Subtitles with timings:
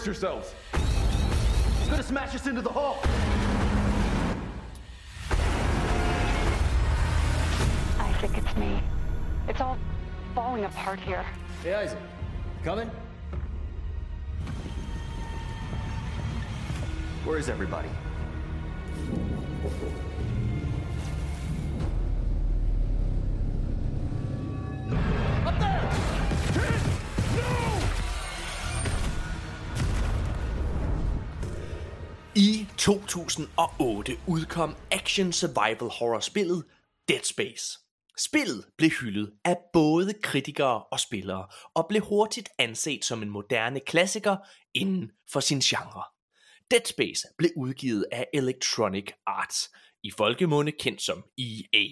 [0.00, 0.54] Brace yourselves.
[1.78, 3.02] He's gonna smash us into the hull.
[7.98, 8.82] Isaac, it's me.
[9.46, 9.76] It's all
[10.34, 11.22] falling apart here.
[11.62, 11.98] Hey, Isaac.
[12.64, 12.90] Coming?
[17.26, 17.90] Where is everybody?
[32.80, 36.64] 2008 udkom action survival horror spillet
[37.08, 37.78] Dead Space.
[38.18, 43.80] Spillet blev hyldet af både kritikere og spillere, og blev hurtigt anset som en moderne
[43.80, 44.36] klassiker
[44.74, 46.04] inden for sin genre.
[46.70, 49.70] Dead Space blev udgivet af Electronic Arts,
[50.02, 51.86] i folkemunde kendt som EA,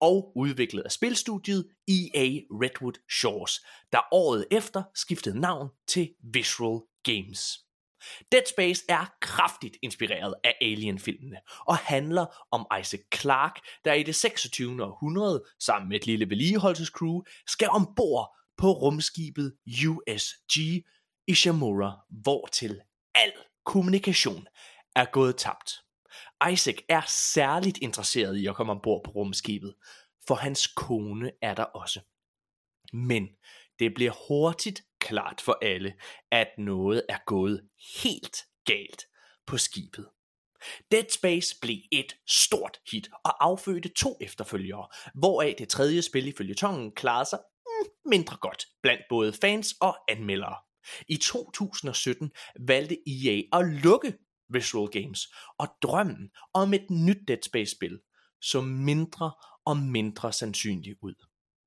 [0.00, 3.60] og udviklet af spilstudiet EA Redwood Shores,
[3.92, 7.69] der året efter skiftede navn til Visual Games.
[8.32, 14.14] Dead Space er kraftigt inspireret af Alien-filmene og handler om Isaac Clarke, der i det
[14.14, 14.84] 26.
[14.84, 19.56] århundrede sammen med et lille vedligeholdelsescrew skal ombord på rumskibet
[19.88, 20.84] USG
[21.26, 22.80] Ishimura, hvortil
[23.14, 23.32] al
[23.64, 24.46] kommunikation
[24.96, 25.70] er gået tabt.
[26.52, 29.74] Isaac er særligt interesseret i at komme ombord på rumskibet,
[30.26, 32.00] for hans kone er der også.
[32.92, 33.28] Men
[33.78, 35.94] det bliver hurtigt klart for alle,
[36.30, 37.68] at noget er gået
[38.02, 39.04] helt galt
[39.46, 40.06] på skibet.
[40.92, 46.32] Dead Space blev et stort hit og affødte to efterfølgere, hvoraf det tredje spil i
[46.38, 50.56] følgetongen klarede sig hmm, mindre godt blandt både fans og anmeldere.
[51.08, 52.30] I 2017
[52.66, 54.14] valgte EA at lukke
[54.52, 55.28] Visual Games,
[55.58, 58.00] og drømmen om et nyt Dead Space-spil
[58.40, 59.32] så mindre
[59.64, 61.14] og mindre sandsynlig ud.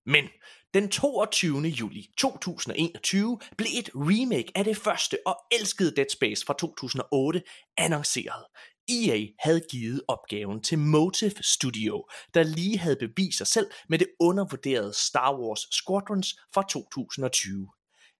[0.05, 0.29] Men
[0.73, 1.59] den 22.
[1.61, 7.43] juli 2021 blev et remake af det første og elskede Dead Space fra 2008
[7.77, 8.45] annonceret.
[8.89, 14.07] EA havde givet opgaven til Motive Studio, der lige havde bevist sig selv med det
[14.19, 17.67] undervurderede Star Wars Squadrons fra 2020.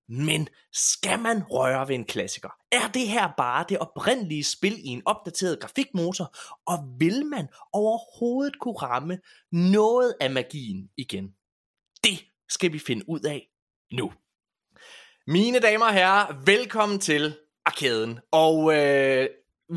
[0.10, 2.50] Men skal man røre ved en klassiker?
[2.72, 6.36] Er det her bare det oprindelige spil i en opdateret grafikmotor?
[6.66, 9.20] Og vil man overhovedet kunne ramme
[9.52, 11.26] noget af magien igen?
[12.04, 13.48] Det skal vi finde ud af
[13.92, 14.14] nu.
[15.28, 18.20] Mine damer og herrer, velkommen til Arkaden.
[18.32, 19.28] Og øh,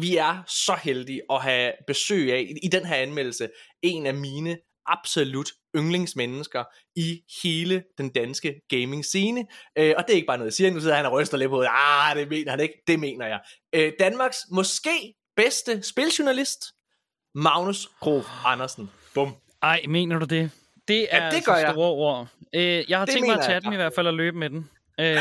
[0.01, 3.49] vi er så heldige at have besøg af, i den her anmeldelse,
[3.83, 6.65] en af mine absolut yndlingsmennesker
[6.97, 9.47] i hele den danske gaming scene.
[9.79, 11.51] Øh, og det er ikke bare noget, jeg siger, nu sidder han og ryster lidt
[11.51, 13.41] på, ah, det mener han ikke, det mener jeg.
[13.73, 16.65] Øh, Danmarks måske bedste spiljournalist,
[17.35, 18.91] Magnus Grof Andersen.
[19.15, 19.35] Bum.
[19.63, 20.51] Ej, mener du det?
[20.89, 21.71] Det er Ja, det altså gør jeg.
[21.73, 22.29] store ord.
[22.55, 23.63] Øh, jeg har Det tænkt mig at tage jeg.
[23.63, 24.71] den i hvert fald og løbe med den.
[25.01, 25.17] Øh,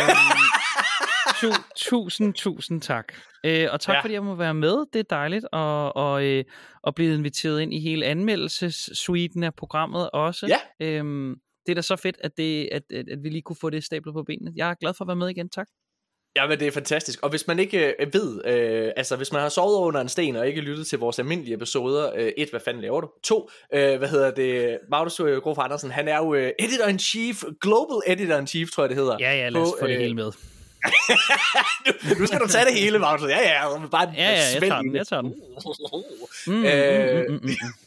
[1.41, 3.13] tu, tusind, tusind tak.
[3.45, 4.01] Øh, og tak ja.
[4.01, 4.85] fordi jeg må være med.
[4.93, 5.59] Det er dejligt at,
[5.95, 6.43] og, øh,
[6.87, 10.47] at blive inviteret ind i hele anmeldelsessuiten af programmet også.
[10.79, 10.85] Ja.
[10.87, 13.69] Øhm, det er da så fedt, at, det, at, at, at vi lige kunne få
[13.69, 14.51] det stablet på benene.
[14.55, 15.49] Jeg er glad for at være med igen.
[15.49, 15.67] Tak.
[16.35, 17.19] Ja, men det er fantastisk.
[17.23, 20.35] Og hvis man ikke øh, ved, øh, altså hvis man har sovet under en sten
[20.35, 23.09] og ikke lyttet til vores almindelige episoder, øh, et, hvad fanden laver du?
[23.23, 27.97] To, øh, hvad hedder det, Magnus øh, Grof Andersen, han er jo øh, editor-in-chief, global
[28.07, 29.17] editor-in-chief, tror jeg det hedder.
[29.19, 30.25] Ja, ja, lad os På, få det øh, hele med.
[31.85, 33.29] nu, nu skal du tage det hele, Magnus.
[33.29, 34.97] Ja, ja, bare Ja, ja, jeg tager den, det.
[34.97, 35.33] jeg tager den.
[36.47, 37.84] Mm, Øh, mm, mm, mm, mm.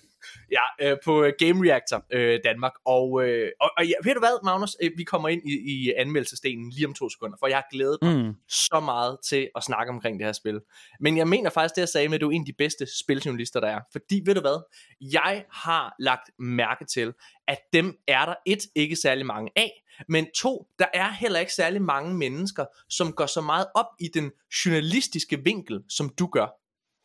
[0.50, 2.72] Ja, øh, på øh, Game Reactor øh, Danmark.
[2.84, 4.76] Og, øh, og, og ja, ved du hvad, Magnus?
[4.82, 7.98] Øh, vi kommer ind i, i anmeldelsesdelen lige om to sekunder, for jeg har glædet
[8.02, 8.34] mig Mm.
[8.48, 10.60] så meget til at snakke omkring det her spil.
[11.00, 12.86] Men jeg mener faktisk det, jeg sagde med, at du er en af de bedste
[12.98, 13.80] spiljournalister, der er.
[13.92, 14.62] Fordi, ved du hvad?
[15.00, 17.12] Jeg har lagt mærke til,
[17.48, 21.54] at dem er der et, ikke særlig mange af, men to, der er heller ikke
[21.54, 24.30] særlig mange mennesker, som går så meget op i den
[24.64, 26.46] journalistiske vinkel, som du gør.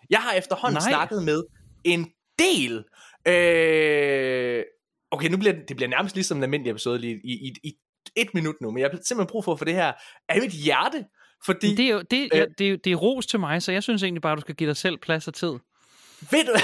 [0.10, 0.90] Jeg har efterhånden Nej.
[0.90, 1.44] snakket med
[1.84, 2.84] en del
[3.28, 4.64] Øh,
[5.12, 7.74] okay, nu bliver det, det bliver nærmest ligesom en almindelig episode lige i, i, i
[8.16, 9.94] et minut nu, men jeg har simpelthen brug for at få det her
[10.30, 11.06] af mit hjerte,
[11.46, 12.38] fordi, Det er jo det, Øh.
[12.40, 14.56] ja, det, er, det er ros til mig, så jeg synes egentlig bare, du skal
[14.56, 15.54] give dig selv plads og tid.
[16.32, 16.54] ved du...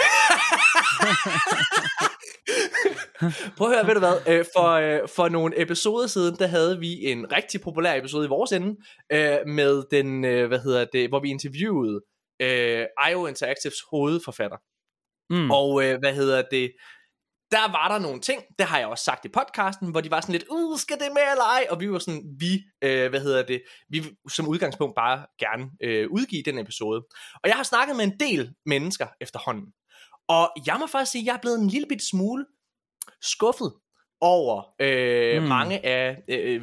[3.58, 6.80] Prøv at høre, ved du hvad, øh, for, øh, for nogle episoder siden, der havde
[6.80, 8.76] vi en rigtig populær episode i vores ende,
[9.12, 12.02] øh, med den, øh, hvad hedder det, hvor vi interviewede
[12.42, 14.58] øh, IO Interactives hovedforfatter.
[15.30, 15.52] Mm.
[15.52, 16.72] Og øh, hvad hedder det?
[17.52, 20.22] Der var der nogle ting, det har jeg også sagt i podcasten, hvor de var
[20.22, 21.68] sådan lidt, uh, skal det med eller ej?
[21.70, 26.08] Og vi var sådan, vi, øh, hvad hedder det, vi som udgangspunkt bare gerne øh,
[26.12, 27.06] udgive den episode.
[27.44, 29.74] Og jeg har snakket med en del mennesker efterhånden.
[30.28, 32.46] Og jeg må faktisk sige, at jeg er blevet en lille bit smule
[33.22, 33.74] skuffet
[34.22, 35.48] over øh, mm.
[35.48, 36.62] mange af øh,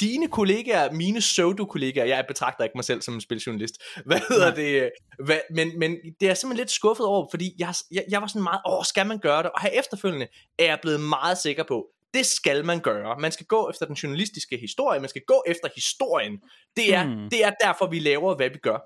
[0.00, 4.54] dine kollegaer, mine pseudo-kollegaer, jeg betragter ikke mig selv som en spiljournalist, hvad hedder Nej.
[4.54, 4.90] det,
[5.24, 8.42] hvad, men, men det er simpelthen lidt skuffet over, fordi jeg, jeg, jeg var sådan
[8.42, 9.50] meget, åh, skal man gøre det?
[9.50, 10.28] Og her efterfølgende
[10.58, 13.18] er jeg blevet meget sikker på, det skal man gøre.
[13.20, 16.40] Man skal gå efter den journalistiske historie, man skal gå efter historien.
[16.76, 17.30] Det er, mm.
[17.30, 18.78] det er derfor, vi laver, hvad vi gør.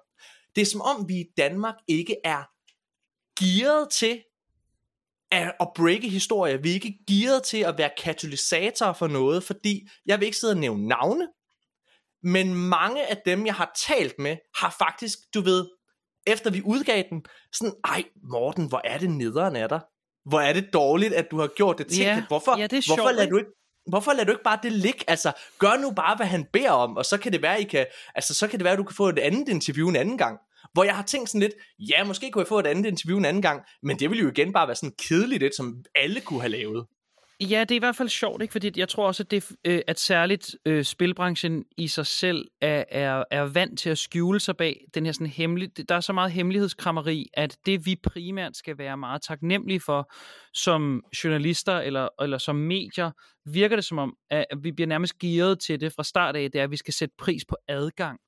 [0.56, 2.42] Det er som om, vi i Danmark ikke er
[3.40, 4.22] gearet til
[5.30, 6.62] at, at breake historie.
[6.62, 10.52] Vi er ikke gearet til at være katalysator for noget, fordi jeg vil ikke sidde
[10.52, 11.28] og nævne navne,
[12.22, 15.66] men mange af dem, jeg har talt med, har faktisk, du ved,
[16.26, 19.80] efter vi udgav den, sådan, ej Morten, hvor er det nederen af dig.
[20.24, 21.98] Hvor er det dårligt, at du har gjort det til.
[21.98, 23.50] Ja, hvorfor, ja, det er hvorfor lader du ikke
[23.86, 25.04] Hvorfor lader du ikke bare det ligge?
[25.08, 27.86] Altså, gør nu bare, hvad han beder om, og så kan det være, I kan,
[28.14, 30.38] altså, så kan det være, at du kan få et andet interview en anden gang.
[30.76, 33.24] Hvor jeg har tænkt sådan lidt, ja, måske kunne jeg få et andet interview en
[33.24, 36.40] anden gang, men det ville jo igen bare være sådan kedeligt, et, som alle kunne
[36.40, 36.86] have lavet.
[37.40, 38.52] Ja, det er i hvert fald sjovt, ikke?
[38.52, 42.84] fordi jeg tror også, at, det, øh, at særligt øh, spilbranchen i sig selv er,
[42.90, 45.88] er, er vant til at skjule sig bag den her sådan hemmelig...
[45.88, 50.12] Der er så meget hemmelighedskrammeri, at det vi primært skal være meget taknemmelige for
[50.54, 53.10] som journalister eller, eller som medier,
[53.46, 56.58] virker det som om, at vi bliver nærmest gearet til det fra start af, det
[56.58, 58.20] er, at vi skal sætte pris på adgang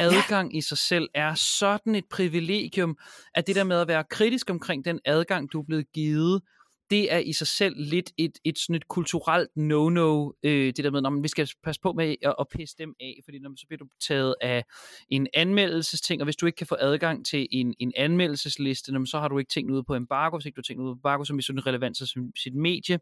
[0.00, 0.58] adgang ja.
[0.58, 2.98] i sig selv er sådan et privilegium,
[3.34, 6.42] at det der med at være kritisk omkring den adgang, du er blevet givet,
[6.90, 10.90] det er i sig selv lidt et, et, sådan et kulturelt no-no, øh, det der
[10.90, 13.48] med, når man, vi skal passe på med at, at pisse dem af, fordi når
[13.48, 14.64] man, så bliver du taget af
[15.08, 19.18] en anmeldelsesting, og hvis du ikke kan få adgang til en, en anmeldelsesliste, når, så
[19.18, 21.24] har du ikke tænkt ud på embargo, hvis ikke du har tænkt ud på embargo,
[21.24, 22.98] som i sådan relevans som sit medie,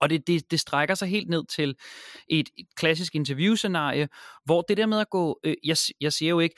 [0.00, 1.74] og det, det, det strækker sig helt ned til
[2.28, 4.08] et, et klassisk interviewscenarie,
[4.44, 6.56] hvor det der med at gå, øh, jeg, jeg siger jo ikke,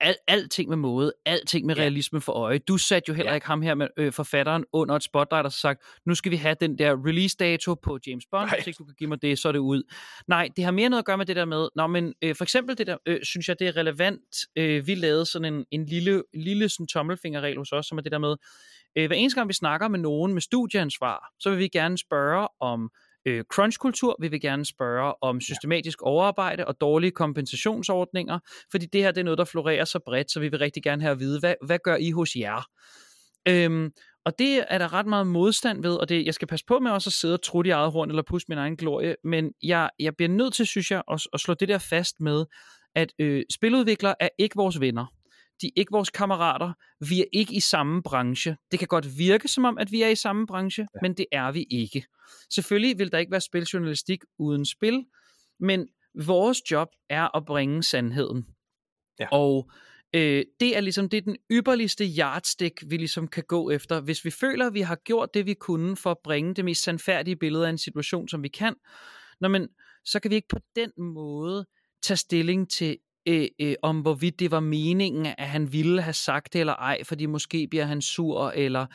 [0.00, 1.82] al, alting med måde, alting med ja.
[1.82, 2.58] realisme for øje.
[2.58, 3.34] Du satte jo heller ja.
[3.34, 6.56] ikke ham her med øh, forfatteren under et spotlight og sagt, nu skal vi have
[6.60, 9.48] den der release dato på James Bond, hvis ikke du kan give mig det, så
[9.48, 9.82] er det ud.
[10.28, 12.44] Nej, det har mere noget at gøre med det der med, nå, men øh, for
[12.44, 14.20] eksempel det der, øh, synes jeg, det er relevant.
[14.56, 18.12] Øh, vi lavede sådan en, en lille, lille sådan tommelfingerregel hos os, som er det
[18.12, 18.36] der med,
[18.96, 22.48] øh, hver eneste gang vi snakker med nogen med studieansvar, så vil vi gerne spørge
[22.60, 22.90] om
[23.26, 28.38] øh, crunch-kultur, vi vil gerne spørge om systematisk overarbejde og dårlige kompensationsordninger,
[28.70, 31.02] fordi det her det er noget, der florerer så bredt, så vi vil rigtig gerne
[31.02, 32.62] have at vide, hvad, hvad gør I hos jer?
[33.48, 33.90] Øhm,
[34.24, 36.90] og det er der ret meget modstand ved, og det, jeg skal passe på med
[36.90, 39.90] også at sidde og trutte i eget horn eller puste min egen glorie, men jeg,
[39.98, 42.44] jeg bliver nødt til, synes jeg, at, at slå det der fast med,
[42.94, 45.06] at øh, spiludviklere er ikke vores venner
[45.62, 46.72] de er ikke vores kammerater,
[47.08, 48.56] vi er ikke i samme branche.
[48.70, 50.98] Det kan godt virke som om, at vi er i samme branche, ja.
[51.02, 52.06] men det er vi ikke.
[52.54, 55.04] Selvfølgelig vil der ikke være spiljournalistik uden spil,
[55.60, 58.46] men vores job er at bringe sandheden.
[59.20, 59.26] Ja.
[59.32, 59.70] Og
[60.14, 64.00] øh, det er ligesom det er den ypperligste yardstick, vi ligesom kan gå efter.
[64.00, 66.82] Hvis vi føler, at vi har gjort det, vi kunne for at bringe det mest
[66.82, 68.74] sandfærdige billede af en situation, som vi kan,
[69.40, 69.68] når men,
[70.04, 71.66] så kan vi ikke på den måde
[72.02, 76.52] tage stilling til øh, øh, om hvorvidt det var meningen, at han ville have sagt
[76.52, 78.86] det eller ej, fordi måske bliver han sur, eller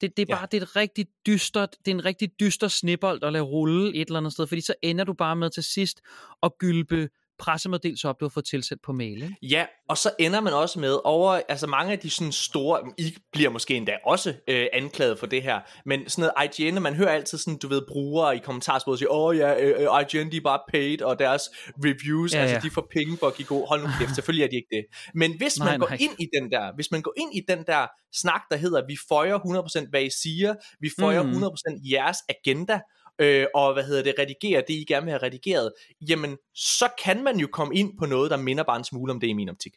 [0.00, 0.46] det, det er bare ja.
[0.46, 4.06] det er et rigtig dystert, det er en rigtig dyster snibbold at lade rulle et
[4.06, 6.00] eller andet sted, fordi så ender du bare med til sidst
[6.42, 7.08] at gylpe
[7.40, 9.22] pressemeddelelse op, du har fået tilsat på mail.
[9.22, 9.36] Ikke?
[9.42, 13.16] Ja, og så ender man også med over, altså mange af de sådan store, I
[13.32, 17.10] bliver måske endda også øh, anklaget for det her, men sådan noget IGN, man hører
[17.10, 20.36] altid sådan, du ved, brugere i kommentarsporet sige, åh oh, ja, øh, øh IGN de
[20.36, 21.42] er bare paid, og deres
[21.84, 22.44] reviews, ja, ja.
[22.44, 24.68] altså de får penge for at give god, hold nu kæft, selvfølgelig er de ikke
[24.76, 24.84] det.
[25.14, 25.98] Men hvis nej, man går nej.
[26.00, 28.96] ind i den der, hvis man går ind i den der snak, der hedder, vi
[29.08, 29.38] føjer
[29.84, 31.32] 100% hvad I siger, vi føjer mm.
[31.32, 32.80] 100% jeres agenda,
[33.20, 37.24] øh, og hvad hedder det, redigere det, I gerne vil have redigeret, jamen, så kan
[37.24, 39.48] man jo komme ind på noget, der minder bare en smule om det i min
[39.48, 39.74] optik.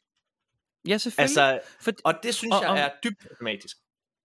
[0.88, 1.43] Ja, selvfølgelig.
[1.43, 3.77] Altså, For, og det synes og, jeg er dybt problematisk.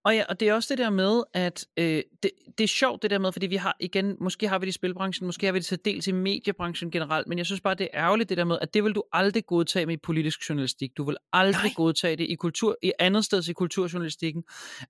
[0.09, 3.03] Og ja, og det er også det der med, at øh, det, det er sjovt
[3.03, 5.53] det der med, fordi vi har igen, måske har vi det i spilbranchen, måske har
[5.53, 8.39] vi det til dels i mediebranchen generelt, men jeg synes bare, det er ærgerligt det
[8.39, 10.91] der med, at det vil du aldrig godtage med i politisk journalistik.
[10.97, 11.73] Du vil aldrig Nej.
[11.77, 14.43] godtage det i kultur, i andet sted i kulturjournalistikken,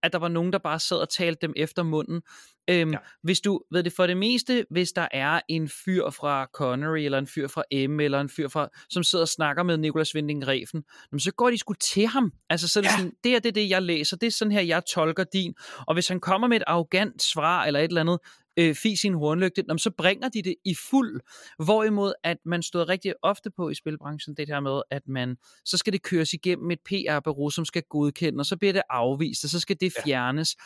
[0.02, 2.22] at der var nogen, der bare sad og talte dem efter munden.
[2.70, 2.98] Øhm, ja.
[3.22, 7.18] Hvis du, ved det for det meste, hvis der er en fyr fra Connery, eller
[7.18, 10.48] en fyr fra M, eller en fyr fra, som sidder og snakker med Nicolas Winding
[10.48, 10.78] Refn,
[11.18, 12.32] så går de sgu til ham.
[12.50, 12.96] Altså, så er det, ja.
[12.96, 15.54] sådan, det er det, det, jeg læser, det er sådan her, jeg tolker din.
[15.86, 18.18] Og hvis han kommer med et arrogant svar, eller et eller andet,
[18.58, 21.20] øh, fis sin hornlygte, så bringer de det i fuld.
[21.64, 25.76] Hvorimod, at man stod rigtig ofte på i spilbranchen, det her med, at man, så
[25.76, 29.50] skal det køres igennem et PR-bureau, som skal godkende, og så bliver det afvist, og
[29.50, 30.56] så skal det fjernes.
[30.58, 30.62] Ja.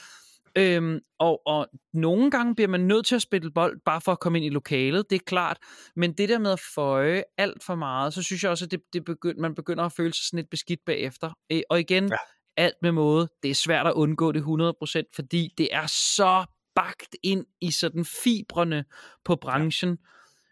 [0.56, 4.20] Øhm, og, og nogle gange bliver man nødt til at spille bold, bare for at
[4.20, 5.58] komme ind i lokalet, det er klart.
[5.96, 8.80] Men det der med at føje alt for meget, så synes jeg også, at det,
[8.92, 11.30] det begynd, man begynder at føle sig sådan lidt beskidt bagefter.
[11.52, 12.16] Øh, og igen, ja.
[12.56, 13.28] Alt med måde.
[13.42, 16.44] Det er svært at undgå det 100%, fordi det er så
[16.74, 18.84] bagt ind i sådan fibrene
[19.24, 19.90] på branchen.
[19.90, 19.96] Ja.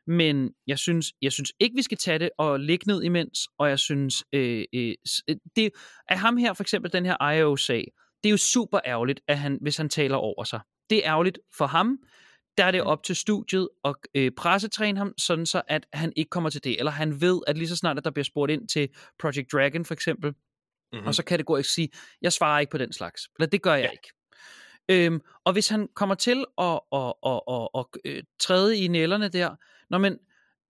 [0.07, 3.69] Men jeg synes, jeg synes ikke, vi skal tage det og ligge ned imens, og
[3.69, 4.95] jeg synes, øh, øh,
[5.28, 5.71] øh det
[6.09, 7.92] er ham her, for eksempel den her IO-sag,
[8.23, 10.61] det er jo super ærgerligt, at han, hvis han taler over sig.
[10.90, 11.99] Det er ærgerligt for ham,
[12.59, 16.28] der er det op til studiet at øh, pressetræne ham, sådan så at han ikke
[16.28, 16.78] kommer til det.
[16.78, 18.88] Eller han ved, at lige så snart, at der bliver spurgt ind til
[19.19, 20.35] Project Dragon for eksempel,
[20.92, 21.06] mm-hmm.
[21.06, 21.88] og så kan det gå og sige,
[22.23, 23.28] jeg svarer ikke på den slags.
[23.38, 23.90] Eller det gør jeg ja.
[23.90, 24.12] ikke.
[24.88, 28.88] Øhm, og hvis han kommer til at, at, at, at, at, at øh, træde i
[28.88, 29.56] nælderne der,
[29.90, 30.18] når men,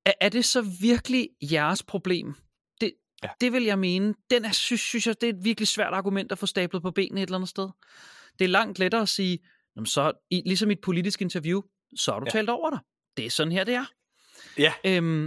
[0.06, 2.34] er, er det så virkelig jeres problem?
[2.80, 3.28] Det, ja.
[3.40, 4.14] det vil jeg mene.
[4.30, 6.90] Den er, synes, synes jeg, det er et virkelig svært argument at få stablet på
[6.90, 7.68] benene et eller andet sted.
[8.38, 9.38] Det er langt lettere at sige,
[9.84, 11.62] så i, ligesom i et politisk interview,
[11.96, 12.30] så har du ja.
[12.30, 12.78] talt over dig.
[13.16, 13.84] Det er sådan her, det er.
[14.58, 14.72] Ja.
[14.84, 15.24] Øhm,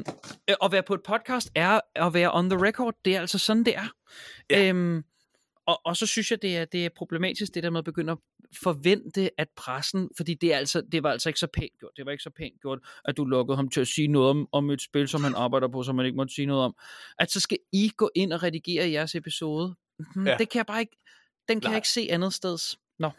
[0.50, 2.94] øh, at være på et podcast er at være on the record.
[3.06, 3.88] Det er altså sådan, det er.
[4.50, 4.70] Ja.
[4.70, 5.04] Øhm,
[5.66, 8.12] og, og så synes jeg, det er, det er problematisk, det der med at begynde
[8.12, 8.18] at
[8.64, 12.06] forvente, at pressen, fordi det, er altså, det var altså ikke så pænt gjort, det
[12.06, 14.70] var ikke så pænt gjort, at du lukkede ham til at sige noget om, om
[14.70, 16.76] et spil, som han arbejder på, som man ikke måtte sige noget om.
[17.20, 19.76] At så skal I gå ind og redigere jeres episode.
[20.14, 20.38] Hmm, ja.
[20.38, 20.98] Det kan jeg bare ikke,
[21.48, 21.72] den kan Nej.
[21.72, 22.78] jeg ikke se andet steds.
[23.00, 23.10] Nå.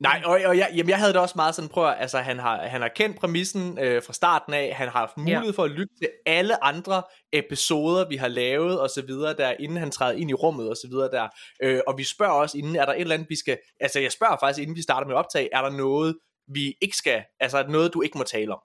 [0.00, 2.38] Nej, og, og jeg, jamen, jeg havde det også meget sådan, prøv at, altså han
[2.38, 5.50] har, han har kendt præmissen øh, fra starten af, han har haft mulighed ja.
[5.50, 9.78] for at lytte til alle andre episoder, vi har lavet, og så videre der, inden
[9.78, 11.28] han træder ind i rummet, og så videre der,
[11.62, 14.12] øh, og vi spørger også inden, er der et eller andet, vi skal, altså jeg
[14.12, 17.94] spørger faktisk, inden vi starter med optag, er der noget, vi ikke skal, altså noget,
[17.94, 18.60] du ikke må tale om?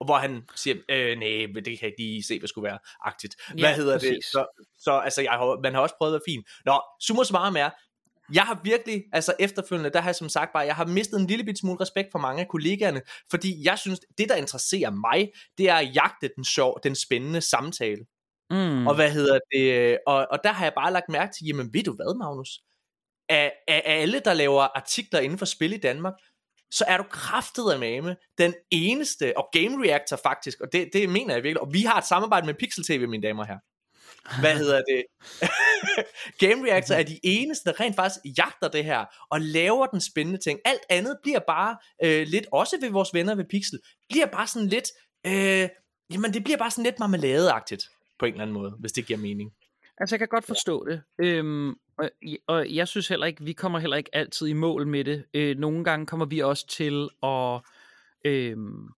[0.00, 2.78] Og hvor han siger, øh, nej, det kan jeg ikke lige se, hvad skulle være
[3.04, 3.36] agtigt.
[3.48, 4.10] Hvad ja, hedder præcis.
[4.10, 4.24] det?
[4.24, 6.44] Så, så altså, jeg har, man har også prøvet at være fin.
[6.64, 7.70] Nå, summa summarum er,
[8.34, 11.26] jeg har virkelig, altså efterfølgende, der har jeg som sagt bare, jeg har mistet en
[11.26, 15.32] lille bit smule respekt for mange af kollegaerne, fordi jeg synes, det der interesserer mig,
[15.58, 18.04] det er at jagte den sjov, den spændende samtale.
[18.50, 18.86] Mm.
[18.86, 21.82] Og hvad hedder det, og, og der har jeg bare lagt mærke til, jamen ved
[21.82, 22.60] du hvad, Magnus?
[23.28, 26.14] Af, af alle, der laver artikler inden for spil i Danmark,
[26.70, 31.08] så er du kraftet af mame den eneste, og Game Reactor faktisk, og det, det
[31.08, 33.58] mener jeg virkelig, og vi har et samarbejde med Pixel TV, mine damer her.
[34.40, 35.04] Hvad hedder det?
[36.42, 40.40] Game Reactor er de eneste, der rent faktisk jagter det her, og laver den spændende
[40.40, 40.58] ting.
[40.64, 43.78] Alt andet bliver bare øh, lidt, også ved vores venner ved Pixel,
[44.10, 44.88] bliver bare sådan lidt,
[45.26, 45.68] øh,
[46.12, 47.84] jamen det bliver bare sådan lidt marmeladeagtigt,
[48.18, 49.50] på en eller anden måde, hvis det giver mening.
[49.98, 52.10] Altså jeg kan godt forstå det, øhm, og,
[52.46, 55.24] og jeg synes heller ikke, vi kommer heller ikke altid i mål med det.
[55.34, 57.60] Øh, nogle gange kommer vi også til at...
[58.24, 58.88] Øhm,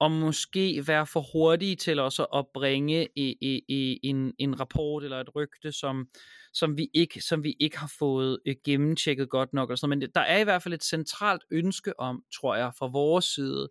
[0.00, 5.04] og måske være for hurtige til også at bringe i, i, i en, en rapport
[5.04, 6.08] eller et rygte, som,
[6.52, 9.70] som, vi, ikke, som vi ikke har fået uh, gennemtjekket godt nok.
[9.70, 12.86] Og sådan Men der er i hvert fald et centralt ønske om, tror jeg, fra
[12.86, 13.68] vores side,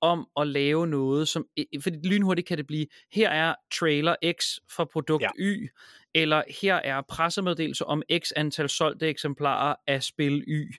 [0.00, 1.46] om at lave noget, som,
[1.82, 4.44] fordi lynhurtigt kan det blive, her er trailer X
[4.76, 5.28] for produkt ja.
[5.38, 5.68] Y,
[6.14, 10.74] eller her er pressemeddelelse om X antal solgte eksemplarer af spil Y.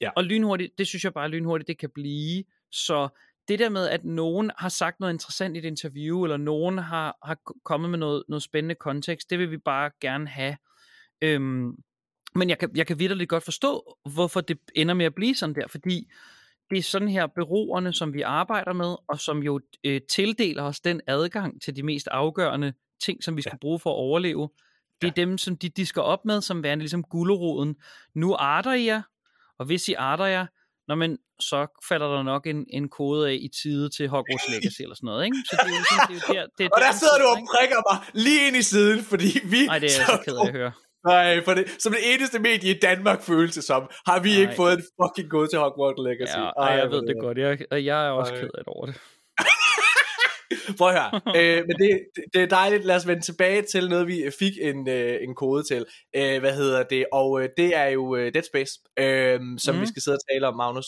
[0.00, 0.10] Ja.
[0.16, 3.08] Og lynhurtigt, det synes jeg bare lynhurtigt, det kan blive, så
[3.48, 7.16] det der med, at nogen har sagt noget interessant i et interview, eller nogen har,
[7.22, 10.56] har kommet med noget, noget spændende kontekst, det vil vi bare gerne have.
[11.22, 11.72] Øhm,
[12.34, 15.54] men jeg kan, jeg kan vidderligt godt forstå, hvorfor det ender med at blive sådan
[15.54, 16.10] der, fordi
[16.70, 20.80] det er sådan her beroerne, som vi arbejder med, og som jo øh, tildeler os
[20.80, 22.72] den adgang til de mest afgørende
[23.04, 23.58] ting, som vi skal ja.
[23.60, 24.48] bruge for at overleve.
[25.00, 25.22] Det er ja.
[25.22, 27.76] dem, som de disker op med, som værende ligesom gulderoden.
[28.14, 29.02] Nu arter jer,
[29.58, 30.46] og hvis I arter jer,
[30.88, 34.80] Nå, men så falder der nok en, en kode af i tide til Hogwarts Legacy
[34.82, 35.36] eller sådan noget, ikke?
[35.50, 37.38] Så det er jo, sådan, det er der, det er og der sidder du og
[37.52, 39.60] prikker mig lige ind i siden, fordi vi...
[39.66, 40.72] Nej, det er jeg så ked af at høre.
[41.06, 44.40] Nej, for det, som det eneste medie i Danmark følelse som, har vi Ej.
[44.40, 46.38] ikke fået en fucking kode til Hogwarts Legacy.
[46.38, 47.38] Ja, ej, jeg ved det godt.
[47.38, 48.40] Jeg, jeg er også Ej.
[48.40, 48.96] ked af det over det.
[50.78, 51.20] Prøv at høre.
[51.38, 52.00] øh, men det,
[52.34, 52.84] det er dejligt.
[52.84, 55.86] Lad os vende tilbage til noget, vi fik en, øh, en kode til.
[56.16, 57.06] Øh, hvad hedder det?
[57.12, 59.80] Og øh, det er jo øh, Dead Space, øh, som mm.
[59.80, 60.86] vi skal sidde og tale om, Magnus.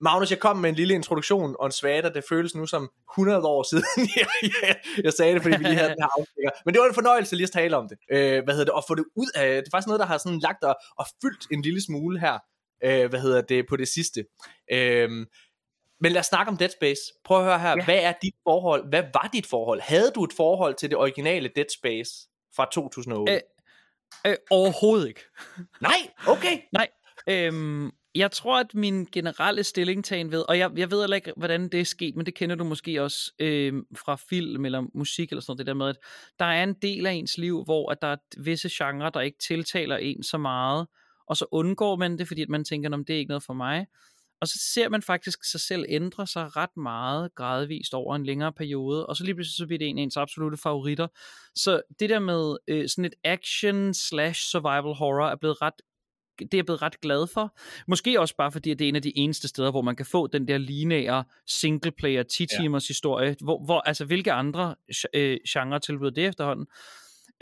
[0.00, 2.08] Magnus, jeg kom med en lille introduktion og en svater.
[2.08, 3.84] Det føles nu som 100 år siden,
[5.04, 6.50] jeg sagde det, fordi vi lige havde den her afstikker.
[6.64, 7.98] Men det var en fornøjelse lige at tale om det.
[8.12, 8.74] Øh, hvad hedder det?
[8.74, 9.48] Og få det ud af...
[9.48, 12.38] Det er faktisk noget, der har sådan lagt og, og fyldt en lille smule her.
[12.84, 13.66] Øh, hvad hedder det?
[13.68, 14.24] På det sidste.
[14.72, 15.26] Øh,
[16.00, 17.00] men lad os snakke om Dead Space.
[17.24, 17.84] Prøv at høre her, ja.
[17.84, 18.88] hvad er dit forhold?
[18.88, 19.80] Hvad var dit forhold?
[19.80, 22.12] Havde du et forhold til det originale Dead Space
[22.56, 23.32] fra 2008?
[23.32, 23.40] Øh,
[24.26, 25.20] øh, overhovedet ikke.
[25.80, 26.58] Nej, okay.
[26.72, 26.88] Nej,
[27.28, 31.68] øhm, jeg tror, at min generelle stillingtagen ved, og jeg, jeg ved heller ikke, hvordan
[31.68, 35.42] det er sket, men det kender du måske også øh, fra film eller musik eller
[35.42, 35.96] sådan noget, det der med, at
[36.38, 39.38] der er en del af ens liv, hvor at der er visse genrer, der ikke
[39.38, 40.86] tiltaler en så meget,
[41.26, 43.54] og så undgår man det, fordi at man tænker, om det er ikke noget for
[43.54, 43.86] mig.
[44.40, 48.52] Og så ser man faktisk sig selv ændre sig ret meget gradvist over en længere
[48.52, 51.06] periode, og så lige pludselig så bliver det en af ens absolute favoritter.
[51.54, 55.74] Så det der med øh, sådan et action slash survival horror er blevet ret
[56.38, 57.56] det er jeg blevet ret glad for.
[57.88, 60.06] Måske også bare fordi, at det er en af de eneste steder, hvor man kan
[60.06, 62.90] få den der lineære single-player 10-timers ja.
[62.90, 64.74] historie, hvor, hvor, altså hvilke andre
[65.14, 66.66] øh, genre tilbyder det efterhånden.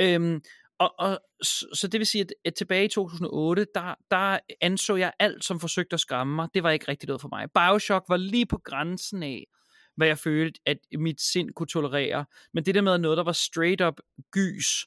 [0.00, 0.41] Øhm,
[0.78, 4.97] og, og så, så det vil sige, at, at tilbage i 2008, der, der anså
[4.97, 6.49] jeg alt, som forsøgte at skræmme mig.
[6.54, 7.49] Det var ikke rigtig noget for mig.
[7.54, 9.45] Bioshock var lige på grænsen af,
[9.97, 12.25] hvad jeg følte, at mit sind kunne tolerere.
[12.54, 14.00] Men det der med noget, der var straight up
[14.33, 14.87] gys,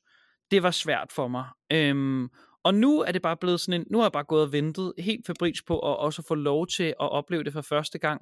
[0.52, 1.46] det var svært for mig.
[1.72, 2.30] Øhm,
[2.64, 4.94] og nu er det bare blevet sådan en, nu har jeg bare gået og ventet
[4.98, 8.22] helt fabriks på at også få lov til at opleve det for første gang.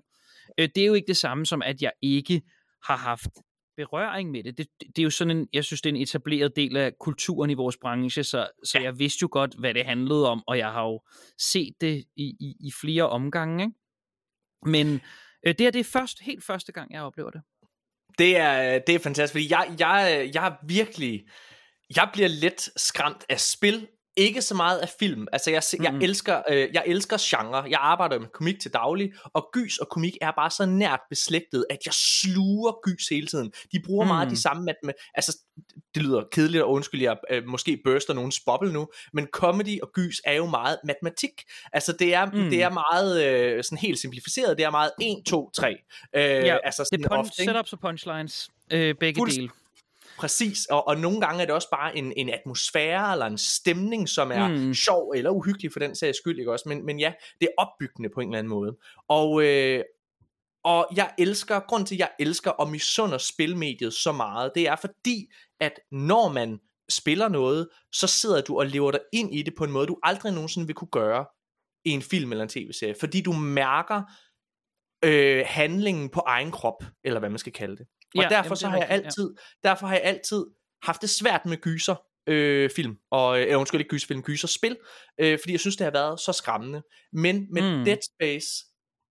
[0.57, 2.41] Øh, det er jo ikke det samme som, at jeg ikke
[2.83, 3.29] har haft
[3.77, 4.57] berøring med det.
[4.57, 4.67] det.
[4.79, 7.53] Det er jo sådan en, jeg synes, det er en etableret del af kulturen i
[7.53, 10.83] vores branche, så, så jeg vidste jo godt, hvad det handlede om, og jeg har
[10.83, 11.01] jo
[11.37, 13.63] set det i, i, i flere omgange.
[13.63, 13.75] Ikke?
[14.65, 15.01] Men
[15.45, 17.41] øh, det her, det er først, helt første gang, jeg oplever det.
[18.17, 21.27] Det er, det er fantastisk, fordi jeg, jeg, jeg er virkelig,
[21.95, 25.27] jeg bliver lidt skræmt af spil, ikke så meget af film.
[25.31, 26.01] Altså jeg, jeg mm.
[26.01, 27.63] elsker øh, jeg elsker genre.
[27.69, 31.65] Jeg arbejder med komik til daglig, og gys og komik er bare så nært beslægtet,
[31.69, 33.51] at jeg sluger gys hele tiden.
[33.71, 34.07] De bruger mm.
[34.07, 35.37] meget de samme med, altså
[35.95, 39.89] det lyder kedeligt og undskyld, jeg øh, måske børster nogens boble nu, men comedy og
[39.93, 41.31] gys er jo meget matematik.
[41.73, 42.49] Altså det er mm.
[42.49, 44.57] det er meget øh, sådan helt simplificeret.
[44.57, 45.69] Det er meget 1 2 3.
[46.15, 49.49] Øh, ja, altså sådan det er punch, setups og punchlines øh, begge dele.
[50.17, 54.09] Præcis, og, og nogle gange er det også bare en, en atmosfære eller en stemning,
[54.09, 54.73] som er mm.
[54.73, 56.69] sjov eller uhyggelig for den sags skyld, ikke også?
[56.69, 58.77] Men, men ja, det er opbyggende på en eller anden måde.
[59.07, 59.83] Og, øh,
[60.63, 64.75] og jeg elsker, grund til at jeg elsker og misunder spilmediet så meget, det er
[64.75, 66.59] fordi, at når man
[66.89, 69.97] spiller noget, så sidder du og lever dig ind i det på en måde, du
[70.03, 71.25] aldrig nogensinde vil kunne gøre
[71.85, 74.01] i en film eller en tv-serie, fordi du mærker
[75.05, 77.87] øh, handlingen på egen krop, eller hvad man skal kalde det.
[78.15, 79.33] Og ja, derfor jamen, så har jeg altid,
[79.63, 79.69] ja.
[79.69, 80.45] derfor har jeg altid
[80.83, 81.95] haft det svært med gyser
[82.27, 84.77] øh, film, og øh, undskyld ikke gyserfilm, gyserspil,
[85.19, 86.81] øh, fordi jeg synes det har været så skræmmende.
[87.13, 87.85] Men med mm.
[87.85, 88.47] Dead Space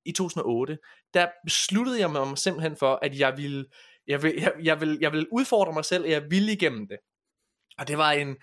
[0.04, 0.78] i 2008,
[1.14, 3.64] der besluttede jeg mig simpelthen for, at jeg ville,
[4.06, 6.98] jeg vil, jeg, jeg vil, jeg vil udfordre mig selv, og jeg ville igennem det.
[7.78, 8.36] Og det var en,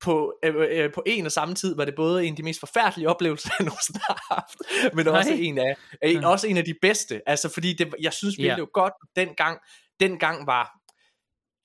[0.00, 2.60] på, øh, øh, på en og samme tid var det både en af de mest
[2.60, 6.74] forfærdelige oplevelser, jeg nogensinde har haft, men også en, af, øh, også en af de
[6.82, 7.20] bedste.
[7.26, 9.58] Altså fordi det, jeg synes virkelig, det var godt, dengang,
[10.00, 10.72] dengang var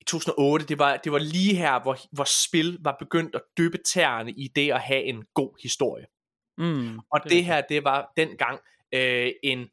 [0.01, 3.77] i 2008, det var, det var lige her, hvor, hvor spil var begyndt at dyppe
[3.85, 6.05] tæerne i det at have en god historie.
[6.57, 8.59] Mm, og det, det her, det var dengang
[8.93, 9.67] øh, en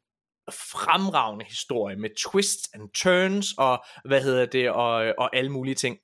[0.51, 5.97] fremragende historie med twists and turns og hvad hedder det og, og alle mulige ting.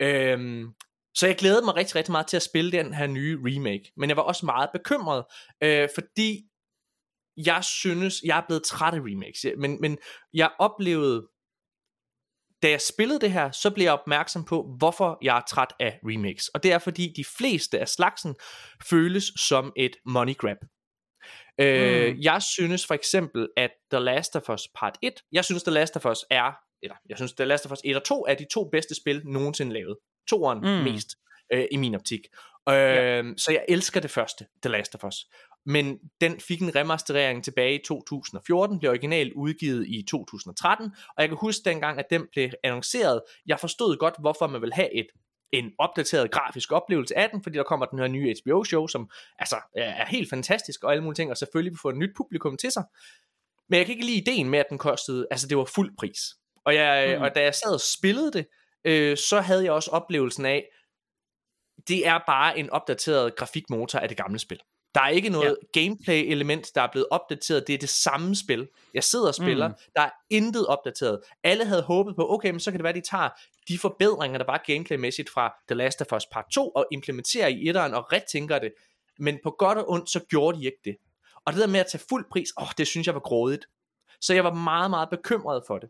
[0.00, 0.74] Øhm,
[1.18, 3.92] så jeg glædede mig rigtig, rigtig meget til at spille den her nye remake.
[3.96, 5.24] Men jeg var også meget bekymret,
[5.62, 6.44] øh, fordi
[7.36, 9.46] jeg synes, jeg er blevet træt af remakes.
[9.58, 9.98] Men, men
[10.34, 11.28] jeg oplevede,
[12.62, 16.00] da jeg spillede det her, så blev jeg opmærksom på, hvorfor jeg er træt af
[16.04, 16.48] remakes.
[16.48, 18.34] Og det er fordi, de fleste af slagsen
[18.90, 20.58] føles som et money grab.
[21.60, 22.20] Øh, mm.
[22.20, 25.96] Jeg synes for eksempel, at The Last of Us Part 1, jeg synes, The Last
[25.96, 26.52] of Us er,
[26.82, 29.22] eller jeg synes, The Last of Us 1 og 2 er de to bedste spil
[29.26, 29.96] nogensinde lavet.
[30.28, 30.92] Toren mm.
[30.92, 31.08] mest,
[31.52, 32.20] øh, i min optik.
[32.68, 33.22] Øh, ja.
[33.36, 35.26] Så jeg elsker det første, The Last of Us.
[35.66, 41.28] Men den fik en remasterering tilbage i 2014, blev originalt udgivet i 2013, og jeg
[41.28, 43.22] kan huske dengang, at den blev annonceret.
[43.46, 45.06] Jeg forstod godt, hvorfor man vil have et
[45.52, 49.56] en opdateret grafisk oplevelse af den, fordi der kommer den her nye HBO-show, som altså
[49.76, 52.72] er helt fantastisk og alle mulige ting, og selvfølgelig vil få et nyt publikum til
[52.72, 52.84] sig.
[53.68, 56.18] Men jeg kan ikke lide ideen med, at den kostede, altså det var fuld pris.
[56.64, 57.22] Og, jeg, mm.
[57.22, 58.46] og da jeg sad og spillede det,
[58.88, 60.68] øh, så havde jeg også oplevelsen af,
[61.88, 64.60] det er bare en opdateret grafikmotor af det gamle spil.
[64.94, 65.80] Der er ikke noget ja.
[65.80, 67.66] gameplay element, der er blevet opdateret.
[67.66, 68.68] Det er det samme spil.
[68.94, 69.68] Jeg sidder og spiller.
[69.68, 69.74] Mm.
[69.96, 71.20] Der er intet opdateret.
[71.44, 73.28] Alle havde håbet på, okay, men så kan det være, at de tager
[73.68, 77.68] de forbedringer, der var gameplaymæssigt fra The Last of Us Part 2, og implementerer i
[77.68, 78.72] etteren og retænker det.
[79.18, 80.96] Men på godt og ondt, så gjorde de ikke det.
[81.44, 83.66] Og det der med at tage fuld pris, åh, det synes jeg var grådigt.
[84.20, 85.88] Så jeg var meget, meget bekymret for det.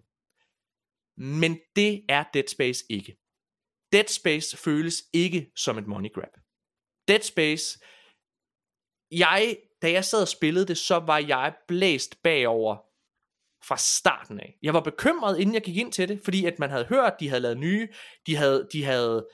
[1.18, 3.16] Men det er Dead Space ikke.
[3.92, 6.33] Dead Space føles ikke som et money grab.
[7.09, 7.78] Dead Space,
[9.11, 12.76] jeg, da jeg sad og spillede det, så var jeg blæst bagover
[13.64, 14.59] fra starten af.
[14.62, 17.28] Jeg var bekymret, inden jeg gik ind til det, fordi at man havde hørt, de
[17.28, 17.88] havde lavet nye,
[18.26, 19.28] de havde, de havde,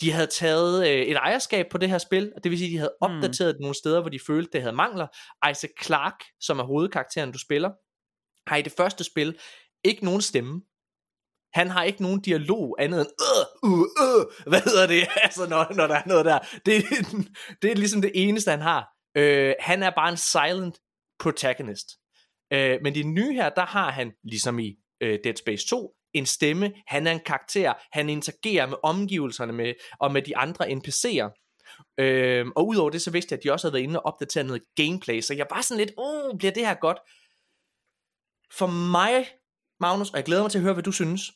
[0.00, 2.78] de havde taget øh, et ejerskab på det her spil, og det vil sige, de
[2.78, 3.16] havde hmm.
[3.16, 3.60] opdateret mm.
[3.60, 5.06] nogle steder, hvor de følte, det havde mangler.
[5.50, 7.70] Isaac Clark, som er hovedkarakteren, du spiller,
[8.50, 9.38] har i det første spil
[9.84, 10.62] ikke nogen stemme.
[11.52, 13.08] Han har ikke nogen dialog andet end,
[13.64, 16.38] øh, uh, øh, hvad hedder det, altså når, når der er noget der.
[16.66, 16.84] Det,
[17.62, 18.88] det er ligesom det eneste, han har.
[19.16, 20.78] Øh, han er bare en silent
[21.18, 21.88] protagonist.
[22.52, 26.26] Øh, men de nye her, der har han, ligesom i øh, Dead Space 2, en
[26.26, 31.44] stemme, han er en karakter, han interagerer med omgivelserne med, og med de andre NPC'er.
[32.00, 34.46] Øhm, og udover det, så vidste jeg, at de også havde været inde og opdateret
[34.46, 36.98] noget gameplay, så jeg var sådan lidt, åh, bliver det her godt?
[38.52, 39.26] For mig,
[39.80, 41.32] Magnus, og jeg glæder mig til at høre, hvad du synes,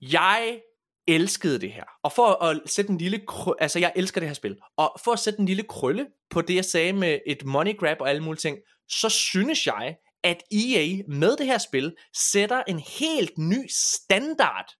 [0.00, 0.60] jeg
[1.06, 1.84] elskede det her.
[2.02, 5.12] Og for at sætte en lille, krø- altså jeg elsker det her spil, og for
[5.12, 8.22] at sætte en lille krølle på det, jeg sagde med et money grab og alle
[8.22, 8.58] mulige ting,
[8.88, 11.96] så synes jeg, at EA med det her spil
[12.30, 14.74] sætter en helt ny standard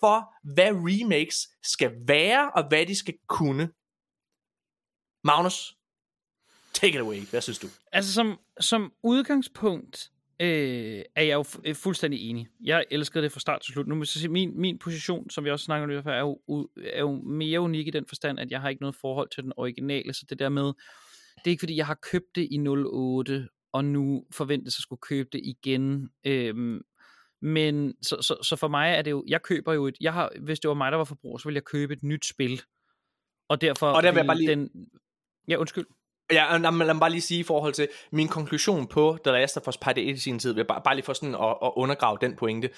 [0.00, 3.70] for, hvad remakes skal være, og hvad de skal kunne.
[5.24, 5.76] Magnus,
[6.74, 7.20] take it away.
[7.20, 7.66] Hvad synes du?
[7.92, 10.11] Altså som, som udgangspunkt
[10.42, 12.46] øh, er jeg jo fu- øh, fuldstændig enig.
[12.64, 13.86] Jeg elskede det fra start til slut.
[13.86, 16.20] Nu må jeg så sige, min, min position, som vi også snakker om før, er
[16.20, 19.42] jo, er jo mere unik i den forstand, at jeg har ikke noget forhold til
[19.42, 22.58] den originale, så det der med, det er ikke fordi, jeg har købt det i
[22.68, 26.08] 08, og nu forventes at skulle købe det igen.
[26.26, 26.80] Øhm,
[27.42, 30.32] men så, så, så for mig er det jo, jeg køber jo et, jeg har,
[30.42, 32.62] hvis det var mig, der var forbruger, så ville jeg købe et nyt spil.
[33.48, 34.70] Og derfor Og der vil jeg bare lige- den,
[35.48, 35.86] ja undskyld.
[36.32, 39.32] Ja, lad mig, lad mig bare lige sige i forhold til min konklusion på The
[39.32, 41.72] Last of Us Part 1 i sin tid, bare, bare lige for sådan at, at
[41.76, 42.70] undergrave den pointe.